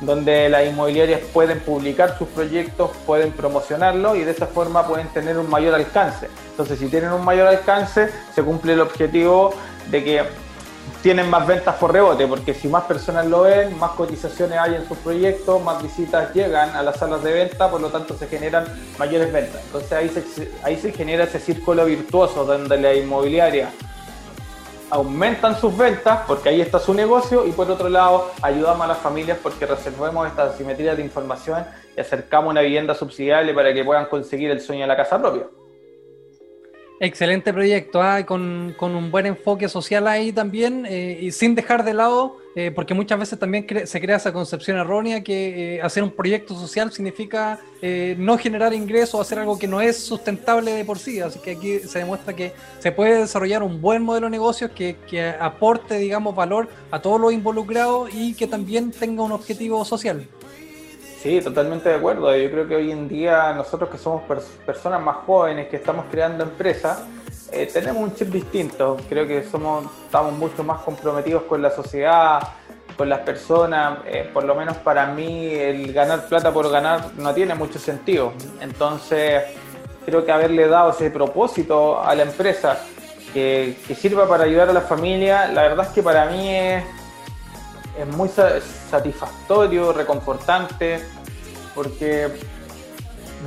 donde 0.00 0.48
las 0.48 0.66
inmobiliarias 0.66 1.20
pueden 1.32 1.60
publicar 1.60 2.18
sus 2.18 2.28
proyectos, 2.28 2.90
pueden 3.06 3.32
promocionarlo 3.32 4.16
y 4.16 4.24
de 4.24 4.32
esa 4.32 4.46
forma 4.46 4.86
pueden 4.86 5.08
tener 5.08 5.38
un 5.38 5.48
mayor 5.48 5.74
alcance. 5.74 6.28
Entonces 6.50 6.78
si 6.78 6.88
tienen 6.88 7.12
un 7.12 7.24
mayor 7.24 7.46
alcance, 7.46 8.08
se 8.34 8.42
cumple 8.42 8.72
el 8.72 8.80
objetivo 8.80 9.54
de 9.90 10.04
que 10.04 10.24
tienen 11.02 11.28
más 11.28 11.46
ventas 11.46 11.74
por 11.76 11.92
rebote, 11.92 12.26
porque 12.26 12.54
si 12.54 12.68
más 12.68 12.84
personas 12.84 13.26
lo 13.26 13.42
ven, 13.42 13.78
más 13.78 13.90
cotizaciones 13.90 14.58
hay 14.58 14.74
en 14.74 14.88
sus 14.88 14.96
proyectos, 14.98 15.62
más 15.62 15.82
visitas 15.82 16.32
llegan 16.34 16.74
a 16.74 16.82
las 16.82 16.96
salas 16.96 17.22
de 17.22 17.32
venta, 17.32 17.70
por 17.70 17.80
lo 17.80 17.90
tanto 17.90 18.16
se 18.16 18.26
generan 18.26 18.64
mayores 18.98 19.32
ventas. 19.32 19.60
Entonces 19.66 19.92
ahí 19.92 20.08
se, 20.08 20.50
ahí 20.62 20.76
se 20.76 20.92
genera 20.92 21.24
ese 21.24 21.40
círculo 21.40 21.84
virtuoso 21.84 22.44
donde 22.44 22.78
la 22.78 22.94
inmobiliaria 22.94 23.70
aumentan 24.90 25.58
sus 25.60 25.76
ventas 25.76 26.20
porque 26.26 26.50
ahí 26.50 26.60
está 26.60 26.78
su 26.78 26.94
negocio 26.94 27.46
y 27.46 27.52
por 27.52 27.70
otro 27.70 27.88
lado 27.88 28.30
ayudamos 28.42 28.84
a 28.84 28.88
las 28.88 28.98
familias 28.98 29.38
porque 29.42 29.66
reservemos 29.66 30.26
esta 30.26 30.44
asimetría 30.44 30.94
de 30.94 31.02
información 31.02 31.64
y 31.96 32.00
acercamos 32.00 32.50
una 32.50 32.60
vivienda 32.60 32.94
subsidiable 32.94 33.52
para 33.54 33.74
que 33.74 33.84
puedan 33.84 34.06
conseguir 34.06 34.50
el 34.50 34.60
sueño 34.60 34.82
de 34.82 34.86
la 34.88 34.96
casa 34.96 35.20
propia. 35.20 35.46
Excelente 37.00 37.52
proyecto, 37.52 38.00
¿ah? 38.00 38.24
con, 38.24 38.74
un 38.80 39.10
buen 39.10 39.26
enfoque 39.26 39.68
social 39.68 40.06
ahí 40.06 40.32
también, 40.32 40.86
eh, 40.88 41.18
y 41.20 41.32
sin 41.32 41.56
dejar 41.56 41.84
de 41.84 41.92
lado, 41.92 42.38
eh, 42.54 42.70
porque 42.70 42.94
muchas 42.94 43.18
veces 43.18 43.36
también 43.36 43.66
se 43.84 44.00
crea 44.00 44.16
esa 44.16 44.32
concepción 44.32 44.78
errónea 44.78 45.24
que 45.24 45.74
eh, 45.74 45.82
hacer 45.82 46.04
un 46.04 46.12
proyecto 46.12 46.54
social 46.54 46.92
significa 46.92 47.58
no 48.16 48.38
generar 48.38 48.72
ingresos 48.72 49.20
hacer 49.20 49.40
algo 49.40 49.58
que 49.58 49.68
no 49.68 49.82
es 49.82 49.98
sustentable 49.98 50.72
de 50.72 50.86
por 50.86 50.98
sí. 50.98 51.20
Así 51.20 51.38
que 51.38 51.50
aquí 51.50 51.80
se 51.80 51.98
demuestra 51.98 52.34
que 52.34 52.52
se 52.78 52.92
puede 52.92 53.18
desarrollar 53.18 53.62
un 53.62 53.82
buen 53.82 54.02
modelo 54.02 54.28
de 54.28 54.30
negocios 54.30 54.70
que, 54.70 54.96
que 55.06 55.28
aporte, 55.28 55.98
digamos, 55.98 56.34
valor 56.34 56.68
a 56.90 57.02
todos 57.02 57.20
los 57.20 57.30
involucrados 57.30 58.08
y 58.14 58.32
que 58.32 58.46
también 58.46 58.90
tenga 58.90 59.22
un 59.22 59.32
objetivo 59.32 59.84
social. 59.84 60.26
Sí, 61.24 61.40
totalmente 61.40 61.88
de 61.88 61.94
acuerdo. 61.94 62.36
Yo 62.36 62.50
creo 62.50 62.68
que 62.68 62.76
hoy 62.76 62.90
en 62.90 63.08
día 63.08 63.54
nosotros 63.54 63.88
que 63.88 63.96
somos 63.96 64.24
personas 64.66 65.00
más 65.00 65.16
jóvenes, 65.24 65.68
que 65.68 65.76
estamos 65.76 66.04
creando 66.10 66.44
empresas, 66.44 67.02
eh, 67.50 67.66
tenemos 67.72 68.02
un 68.02 68.14
chip 68.14 68.28
distinto. 68.28 68.98
Creo 69.08 69.26
que 69.26 69.42
somos, 69.42 69.86
estamos 70.04 70.34
mucho 70.34 70.62
más 70.62 70.82
comprometidos 70.82 71.44
con 71.44 71.62
la 71.62 71.70
sociedad, 71.70 72.40
con 72.94 73.08
las 73.08 73.20
personas. 73.20 74.00
Eh, 74.04 74.28
por 74.34 74.44
lo 74.44 74.54
menos 74.54 74.76
para 74.76 75.06
mí 75.06 75.46
el 75.46 75.94
ganar 75.94 76.28
plata 76.28 76.52
por 76.52 76.70
ganar 76.70 77.14
no 77.16 77.32
tiene 77.32 77.54
mucho 77.54 77.78
sentido. 77.78 78.34
Entonces 78.60 79.44
creo 80.04 80.26
que 80.26 80.30
haberle 80.30 80.68
dado 80.68 80.90
ese 80.90 81.10
propósito 81.10 82.02
a 82.02 82.14
la 82.14 82.24
empresa 82.24 82.80
que, 83.32 83.78
que 83.88 83.94
sirva 83.94 84.28
para 84.28 84.44
ayudar 84.44 84.68
a 84.68 84.74
la 84.74 84.82
familia, 84.82 85.46
la 85.46 85.62
verdad 85.62 85.86
es 85.86 85.92
que 85.92 86.02
para 86.02 86.26
mí 86.26 86.54
es 86.54 86.84
es 87.98 88.06
muy 88.06 88.28
satisfactorio, 88.28 89.92
reconfortante, 89.92 91.00
porque 91.74 92.28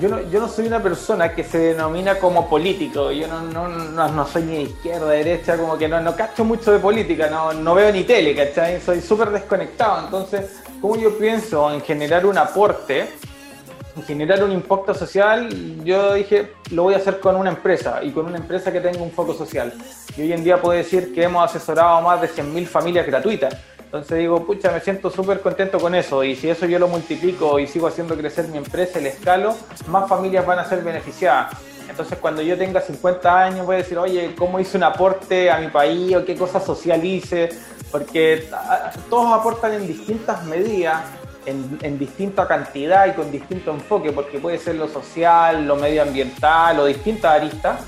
yo 0.01 0.09
no, 0.09 0.21
yo 0.29 0.39
no 0.39 0.47
soy 0.47 0.67
una 0.67 0.81
persona 0.81 1.33
que 1.33 1.43
se 1.43 1.57
denomina 1.57 2.19
como 2.19 2.47
político, 2.47 3.11
yo 3.11 3.27
no, 3.27 3.41
no, 3.41 3.67
no, 4.07 4.27
soy 4.27 4.43
ni 4.43 4.55
de 4.55 4.61
izquierda, 4.63 5.09
derecha, 5.09 5.57
como 5.57 5.77
que 5.77 5.87
no, 5.87 5.99
no 6.01 6.15
cacho 6.15 6.45
mucho 6.45 6.71
de 6.71 6.79
política, 6.79 7.29
no, 7.29 7.53
no 7.53 7.73
veo 7.73 7.91
ni 7.91 8.03
tele, 8.03 8.35
¿cachai? 8.35 8.79
Soy 8.79 9.01
súper 9.01 9.31
desconectado, 9.31 10.05
entonces, 10.05 10.59
¿cómo 10.81 10.97
yo 10.97 11.17
pienso 11.17 11.71
en 11.73 11.81
generar 11.81 12.25
un 12.25 12.37
aporte? 12.37 13.07
En 13.95 14.03
generar 14.03 14.43
un 14.43 14.51
impacto 14.51 14.93
social, 14.93 15.49
yo 15.83 16.13
dije, 16.13 16.53
lo 16.69 16.83
voy 16.83 16.93
a 16.93 16.97
hacer 16.97 17.19
con 17.19 17.35
una 17.35 17.49
empresa 17.49 17.99
y 18.03 18.11
con 18.11 18.27
una 18.27 18.37
empresa 18.37 18.71
que 18.71 18.79
tenga 18.79 19.01
un 19.01 19.11
foco 19.11 19.33
social. 19.33 19.73
Y 20.15 20.21
hoy 20.21 20.33
en 20.33 20.43
día 20.43 20.61
puedo 20.61 20.77
decir 20.77 21.15
que 21.15 21.23
hemos 21.23 21.43
asesorado 21.43 21.97
a 21.97 22.01
más 22.01 22.21
de 22.21 22.29
100.000 22.29 22.67
familias 22.67 23.07
gratuitas 23.07 23.57
entonces 23.87 24.17
digo, 24.17 24.45
pucha, 24.45 24.69
me 24.73 24.81
siento 24.81 25.09
súper 25.09 25.39
contento 25.39 25.79
con 25.79 25.95
eso 25.95 26.21
y 26.21 26.35
si 26.35 26.49
eso 26.49 26.65
yo 26.65 26.77
lo 26.77 26.89
multiplico 26.89 27.57
y 27.57 27.67
sigo 27.67 27.87
haciendo 27.87 28.17
crecer 28.17 28.49
mi 28.49 28.57
empresa, 28.57 28.99
el 28.99 29.07
escalo, 29.07 29.55
más 29.87 30.09
familias 30.09 30.45
van 30.45 30.59
a 30.59 30.65
ser 30.65 30.83
beneficiadas. 30.83 31.55
Entonces 31.89 32.17
cuando 32.19 32.41
yo 32.41 32.57
tenga 32.57 32.81
50 32.81 33.43
años 33.45 33.65
voy 33.65 33.75
a 33.75 33.77
decir, 33.77 33.97
oye, 33.97 34.35
¿cómo 34.37 34.59
hice 34.59 34.75
un 34.75 34.83
aporte 34.83 35.49
a 35.49 35.59
mi 35.59 35.69
país 35.69 36.17
o 36.17 36.25
qué 36.25 36.35
cosa 36.35 36.59
social 36.59 37.03
hice? 37.05 37.47
Porque 37.89 38.49
todos 39.09 39.31
aportan 39.31 39.71
en 39.71 39.87
distintas 39.87 40.43
medidas, 40.43 41.05
en, 41.45 41.79
en 41.81 41.97
distinta 41.97 42.45
cantidad 42.45 43.07
y 43.07 43.13
con 43.13 43.31
distinto 43.31 43.71
enfoque, 43.71 44.11
porque 44.11 44.37
puede 44.37 44.57
ser 44.57 44.75
lo 44.75 44.89
social, 44.89 45.65
lo 45.65 45.77
medioambiental 45.77 46.77
o 46.81 46.85
distintas 46.87 47.35
aristas. 47.35 47.79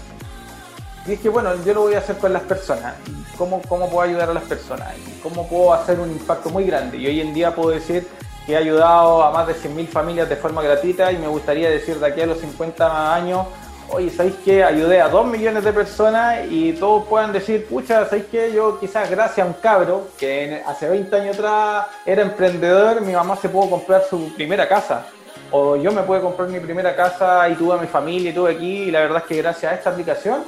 Y 1.06 1.12
dije, 1.12 1.30
bueno, 1.30 1.52
yo 1.64 1.74
lo 1.74 1.82
voy 1.82 1.96
a 1.96 2.00
hacer 2.00 2.18
con 2.18 2.34
las 2.34 2.44
personas 2.44 2.96
cómo, 3.38 3.62
cómo 3.68 3.90
puedo 3.90 4.02
ayudar 4.02 4.30
a 4.30 4.34
las 4.34 4.44
personas 4.44 4.90
cómo 5.22 5.48
puedo 5.48 5.74
hacer 5.74 6.00
un 6.00 6.12
impacto 6.12 6.50
muy 6.50 6.66
grande. 6.66 6.98
Y 6.98 7.08
hoy 7.08 7.22
en 7.22 7.34
día 7.34 7.54
puedo 7.54 7.70
decir 7.70 8.08
que 8.46 8.54
he 8.54 8.58
ayudado 8.58 9.24
a 9.24 9.32
más 9.32 9.48
de 9.48 9.56
100.000 9.56 9.88
familias 9.88 10.30
de 10.30 10.36
forma 10.36 10.62
gratuita 10.62 11.12
y 11.12 11.18
me 11.18 11.28
gustaría 11.28 11.70
decir 11.70 12.00
de 12.00 12.08
aquí 12.08 12.22
a 12.22 12.26
los 12.26 12.40
50 12.40 13.14
años, 13.14 13.46
oye, 13.90 14.10
¿sabéis 14.10 14.36
que 14.44 14.64
ayudé 14.64 15.02
a 15.02 15.10
2 15.10 15.28
millones 15.28 15.64
de 15.64 15.74
personas 15.74 16.46
y 16.50 16.74
todos 16.74 17.08
puedan 17.08 17.32
decir, 17.32 17.68
pucha, 17.68 18.06
¿sabéis 18.06 18.26
que 18.26 18.52
yo 18.52 18.80
quizás 18.80 19.10
gracias 19.10 19.46
a 19.46 19.50
un 19.50 19.54
cabro 19.54 20.08
que 20.18 20.64
hace 20.66 20.90
20 20.90 21.16
años 21.16 21.38
atrás 21.38 21.88
era 22.06 22.22
emprendedor, 22.22 23.02
mi 23.02 23.14
mamá 23.14 23.36
se 23.36 23.50
pudo 23.50 23.70
comprar 23.70 24.04
su 24.10 24.34
primera 24.36 24.68
casa? 24.68 25.06
O 25.52 25.76
yo 25.76 25.92
me 25.92 26.04
pude 26.04 26.22
comprar 26.22 26.48
mi 26.50 26.60
primera 26.60 26.96
casa 26.96 27.50
y 27.50 27.56
tuve 27.56 27.76
a 27.76 27.78
mi 27.78 27.88
familia 27.88 28.30
y 28.30 28.34
tuve 28.34 28.52
aquí 28.54 28.84
y 28.84 28.92
la 28.92 29.02
verdad 29.02 29.20
es 29.20 29.24
que 29.26 29.38
gracias 29.38 29.72
a 29.72 29.76
esta 29.76 29.90
aplicación 29.90 30.44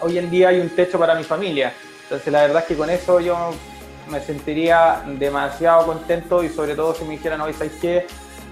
hoy 0.00 0.18
en 0.18 0.30
día 0.30 0.48
hay 0.48 0.60
un 0.60 0.70
techo 0.70 0.98
para 0.98 1.14
mi 1.14 1.24
familia. 1.24 1.72
Entonces 2.04 2.32
la 2.32 2.42
verdad 2.42 2.62
es 2.62 2.68
que 2.68 2.76
con 2.76 2.90
eso 2.90 3.20
yo 3.20 3.52
me 4.10 4.20
sentiría 4.20 5.02
demasiado 5.18 5.86
contento 5.86 6.44
y 6.44 6.48
sobre 6.48 6.74
todo 6.74 6.94
si 6.94 7.04
me 7.04 7.12
dijeran, 7.12 7.40
hoy 7.40 7.52
¿sabes 7.52 7.72
qué? 7.80 8.06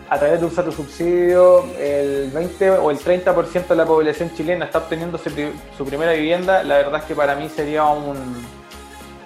A 0.09 0.19
través 0.19 0.41
de 0.41 0.49
tu 0.49 0.73
subsidio, 0.73 1.65
el 1.79 2.31
20 2.31 2.71
o 2.71 2.91
el 2.91 2.99
30% 2.99 3.69
de 3.69 3.77
la 3.77 3.87
población 3.87 4.35
chilena 4.35 4.67
está 4.67 4.79
obteniendo 4.79 5.19
su 5.19 5.85
primera 5.85 6.13
vivienda, 6.13 6.63
la 6.63 6.77
verdad 6.77 7.01
es 7.01 7.05
que 7.05 7.15
para 7.15 7.35
mí 7.37 7.49
sería 7.49 7.85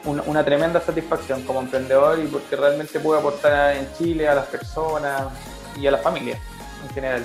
una 0.04 0.44
tremenda 0.44 0.80
satisfacción 0.80 1.42
como 1.42 1.60
emprendedor 1.60 2.18
y 2.20 2.26
porque 2.26 2.54
realmente 2.54 3.00
puedo 3.00 3.18
aportar 3.18 3.76
en 3.76 3.88
Chile 3.98 4.28
a 4.28 4.34
las 4.34 4.46
personas 4.46 5.22
y 5.76 5.86
a 5.86 5.90
las 5.90 6.02
familias 6.02 6.38
en 6.86 6.94
general. 6.94 7.24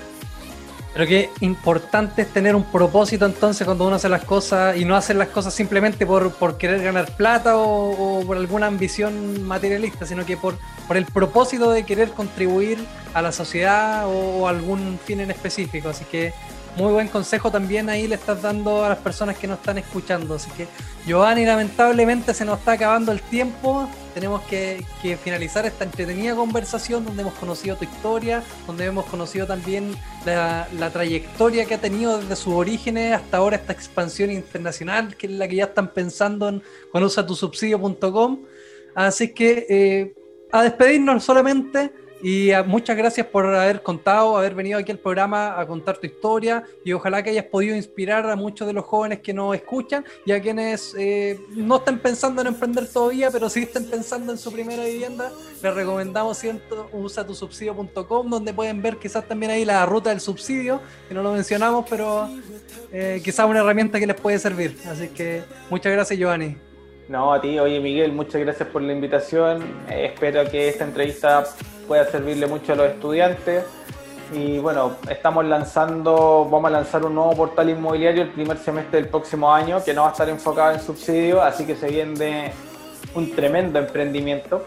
Pero 0.93 1.07
qué 1.07 1.31
importante 1.39 2.21
es 2.21 2.27
tener 2.27 2.55
un 2.55 2.63
propósito 2.63 3.25
entonces 3.25 3.65
cuando 3.65 3.87
uno 3.87 3.95
hace 3.95 4.09
las 4.09 4.23
cosas 4.23 4.77
y 4.77 4.85
no 4.85 4.95
hacer 4.95 5.15
las 5.15 5.29
cosas 5.29 5.53
simplemente 5.53 6.05
por, 6.05 6.31
por 6.33 6.57
querer 6.57 6.83
ganar 6.83 7.11
plata 7.15 7.57
o, 7.57 8.23
por 8.25 8.37
alguna 8.37 8.67
ambición 8.67 9.43
materialista, 9.43 10.05
sino 10.05 10.23
que 10.23 10.37
por, 10.37 10.55
por 10.87 10.95
el 10.95 11.05
propósito 11.05 11.71
de 11.71 11.83
querer 11.83 12.11
contribuir 12.11 12.77
a 13.15 13.23
la 13.23 13.31
sociedad 13.31 14.05
o, 14.07 14.47
algún 14.47 14.99
fin 15.03 15.19
en 15.19 15.31
específico. 15.31 15.89
Así 15.89 16.05
que 16.05 16.31
muy 16.75 16.91
buen 16.91 17.07
consejo 17.07 17.51
también 17.51 17.89
ahí 17.89 18.07
le 18.07 18.15
estás 18.15 18.41
dando 18.41 18.83
a 18.83 18.89
las 18.89 18.97
personas 18.97 19.37
que 19.37 19.47
nos 19.47 19.59
están 19.59 19.77
escuchando. 19.77 20.35
Así 20.35 20.49
que, 20.51 20.67
Giovanni, 21.05 21.45
lamentablemente 21.45 22.33
se 22.33 22.45
nos 22.45 22.59
está 22.59 22.73
acabando 22.73 23.11
el 23.11 23.21
tiempo. 23.21 23.87
Tenemos 24.13 24.41
que, 24.43 24.83
finalizar 25.23 25.65
esta 25.65 25.83
entretenida 25.83 26.35
conversación 26.35 27.05
donde 27.05 27.21
hemos 27.21 27.33
conocido 27.35 27.75
tu 27.75 27.83
historia, 27.83 28.43
donde 28.65 28.85
hemos 28.85 29.05
conocido 29.05 29.45
también 29.45 29.95
la, 30.25 30.67
trayectoria 30.91 31.65
que 31.65 31.75
ha 31.75 31.81
tenido 31.81 32.19
desde 32.19 32.35
sus 32.35 32.53
orígenes 32.53 33.13
hasta 33.13 33.37
ahora 33.37 33.57
esta 33.57 33.73
expansión 33.73 34.31
internacional, 34.31 35.15
que 35.15 35.27
es 35.27 35.33
la 35.33 35.47
que 35.47 35.57
ya 35.57 35.65
están 35.65 35.93
pensando 35.93 36.49
en, 36.49 36.63
con 36.91 37.03
usatusubsidio.com. 37.03 38.39
Así 38.95 39.33
que, 39.33 39.65
eh, 39.69 40.13
a 40.51 40.61
despedirnos 40.61 41.23
solamente 41.23 41.91
y 42.23 42.51
ah, 42.53 42.63
muchas 42.63 42.95
gracias 42.95 43.27
por 43.27 43.45
haber 43.45 43.83
contado, 43.83 44.37
haber 44.37 44.55
venido 44.55 44.79
aquí 44.79 44.93
al 44.93 44.97
programa 44.97 45.59
a 45.59 45.67
contar 45.67 45.97
tu 45.97 46.07
historia 46.07 46.63
y 46.85 46.93
ojalá 46.93 47.21
que 47.21 47.31
hayas 47.31 47.43
podido 47.43 47.75
inspirar 47.75 48.29
a 48.29 48.37
muchos 48.37 48.65
de 48.65 48.71
los 48.71 48.85
jóvenes 48.85 49.19
que 49.19 49.33
nos 49.33 49.53
escuchan 49.53 50.05
y 50.25 50.31
a 50.31 50.41
quienes 50.41 50.95
eh, 50.97 51.37
no 51.49 51.75
estén 51.75 51.99
pensando 51.99 52.39
en 52.39 52.47
emprender 52.47 52.87
todavía, 52.87 53.29
pero 53.29 53.49
sí 53.49 53.63
estén 53.63 53.89
pensando 53.89 54.31
en 54.31 54.37
su 54.37 54.53
primera 54.53 54.85
vivienda. 54.85 55.33
Les 55.61 55.75
recomendamos 55.75 56.41
usatusubsidio.com 56.93 58.29
donde 58.29 58.53
pueden 58.53 58.81
ver 58.81 58.95
quizás 58.95 59.27
también 59.27 59.51
ahí 59.51 59.65
la 59.65 59.85
ruta 59.85 60.09
del 60.09 60.21
subsidio, 60.21 60.79
que 61.09 61.13
no 61.13 61.23
lo 61.23 61.33
mencionamos, 61.33 61.85
pero 61.89 62.29
eh, 62.93 63.21
quizás 63.21 63.45
una 63.49 63.59
herramienta 63.59 63.99
que 63.99 64.07
les 64.07 64.15
puede 64.15 64.39
servir. 64.39 64.77
Así 64.87 65.09
que 65.09 65.43
muchas 65.69 65.91
gracias 65.91 66.17
Giovanni. 66.17 66.55
No, 67.09 67.33
a 67.33 67.41
ti, 67.41 67.59
oye 67.59 67.81
Miguel, 67.81 68.13
muchas 68.13 68.39
gracias 68.39 68.69
por 68.69 68.81
la 68.81 68.93
invitación. 68.93 69.61
Espero 69.89 70.49
que 70.49 70.69
esta 70.69 70.85
entrevista 70.85 71.45
pueda 71.87 72.05
servirle 72.05 72.47
mucho 72.47 72.73
a 72.73 72.75
los 72.75 72.87
estudiantes. 72.87 73.65
Y 74.33 74.57
bueno, 74.57 74.97
estamos 75.09 75.45
lanzando, 75.45 76.47
vamos 76.49 76.69
a 76.69 76.71
lanzar 76.71 77.05
un 77.05 77.13
nuevo 77.13 77.35
portal 77.35 77.69
inmobiliario 77.69 78.23
el 78.23 78.29
primer 78.29 78.57
semestre 78.57 79.01
del 79.01 79.09
próximo 79.09 79.53
año 79.53 79.83
que 79.83 79.93
no 79.93 80.01
va 80.01 80.09
a 80.09 80.11
estar 80.11 80.27
enfocado 80.29 80.73
en 80.73 80.81
subsidios, 80.81 81.39
así 81.41 81.65
que 81.65 81.75
se 81.75 81.87
viene 81.87 82.51
un 83.13 83.35
tremendo 83.35 83.79
emprendimiento. 83.79 84.65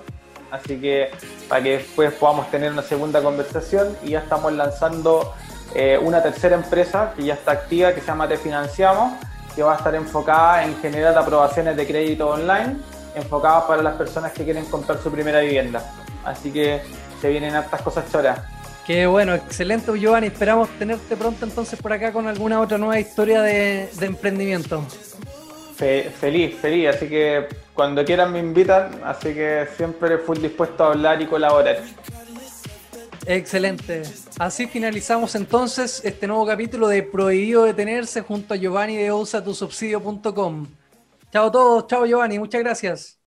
Así 0.50 0.80
que 0.80 1.10
para 1.48 1.62
que 1.62 1.78
después 1.78 2.12
podamos 2.14 2.50
tener 2.50 2.70
una 2.70 2.82
segunda 2.82 3.20
conversación 3.20 3.96
y 4.04 4.10
ya 4.10 4.20
estamos 4.20 4.52
lanzando 4.52 5.34
eh, 5.74 5.98
una 6.00 6.22
tercera 6.22 6.54
empresa 6.54 7.12
que 7.16 7.24
ya 7.24 7.34
está 7.34 7.52
activa 7.52 7.92
que 7.92 8.00
se 8.00 8.06
llama 8.06 8.28
Te 8.28 8.36
Financiamos, 8.36 9.14
que 9.54 9.62
va 9.62 9.74
a 9.74 9.76
estar 9.76 9.94
enfocada 9.94 10.64
en 10.64 10.76
generar 10.80 11.16
aprobaciones 11.18 11.76
de 11.76 11.86
crédito 11.86 12.28
online, 12.28 12.76
enfocadas 13.14 13.64
para 13.64 13.82
las 13.82 13.94
personas 13.94 14.32
que 14.32 14.44
quieren 14.44 14.66
comprar 14.66 14.98
su 15.02 15.10
primera 15.10 15.40
vivienda. 15.40 15.82
Así 16.24 16.52
que 16.52 16.82
se 17.26 17.32
vienen 17.32 17.54
hartas 17.56 17.82
cosas 17.82 18.10
choras. 18.10 18.38
Qué 18.86 19.06
bueno, 19.06 19.34
excelente 19.34 19.90
Giovanni. 19.98 20.28
Esperamos 20.28 20.68
tenerte 20.78 21.16
pronto 21.16 21.44
entonces 21.44 21.76
por 21.80 21.92
acá 21.92 22.12
con 22.12 22.28
alguna 22.28 22.60
otra 22.60 22.78
nueva 22.78 23.00
historia 23.00 23.42
de, 23.42 23.88
emprendimiento. 24.00 24.86
feliz, 25.76 26.54
feliz. 26.54 26.94
Así 26.94 27.08
que 27.08 27.48
cuando 27.74 28.04
quieran 28.04 28.32
me 28.32 28.38
invitan. 28.38 29.00
Así 29.04 29.34
que 29.34 29.66
siempre 29.76 30.18
fui 30.18 30.38
dispuesto 30.38 30.84
a 30.84 30.88
hablar 30.92 31.20
y 31.20 31.26
colaborar. 31.26 31.78
Excelente. 33.26 34.04
Así 34.38 34.68
finalizamos 34.68 35.34
entonces 35.34 36.00
este 36.04 36.28
nuevo 36.28 36.46
capítulo 36.46 36.86
de 36.86 37.02
Prohibido 37.02 37.64
Detenerse 37.64 38.20
junto 38.20 38.54
a 38.54 38.56
Giovanni 38.56 38.96
de 38.96 39.10
usatusubsidio.com. 39.10 40.66
Chao 41.32 41.46
a 41.48 41.50
todos, 41.50 41.86
chao 41.88 42.06
Giovanni, 42.06 42.38
muchas 42.38 42.62
gracias. 42.62 43.18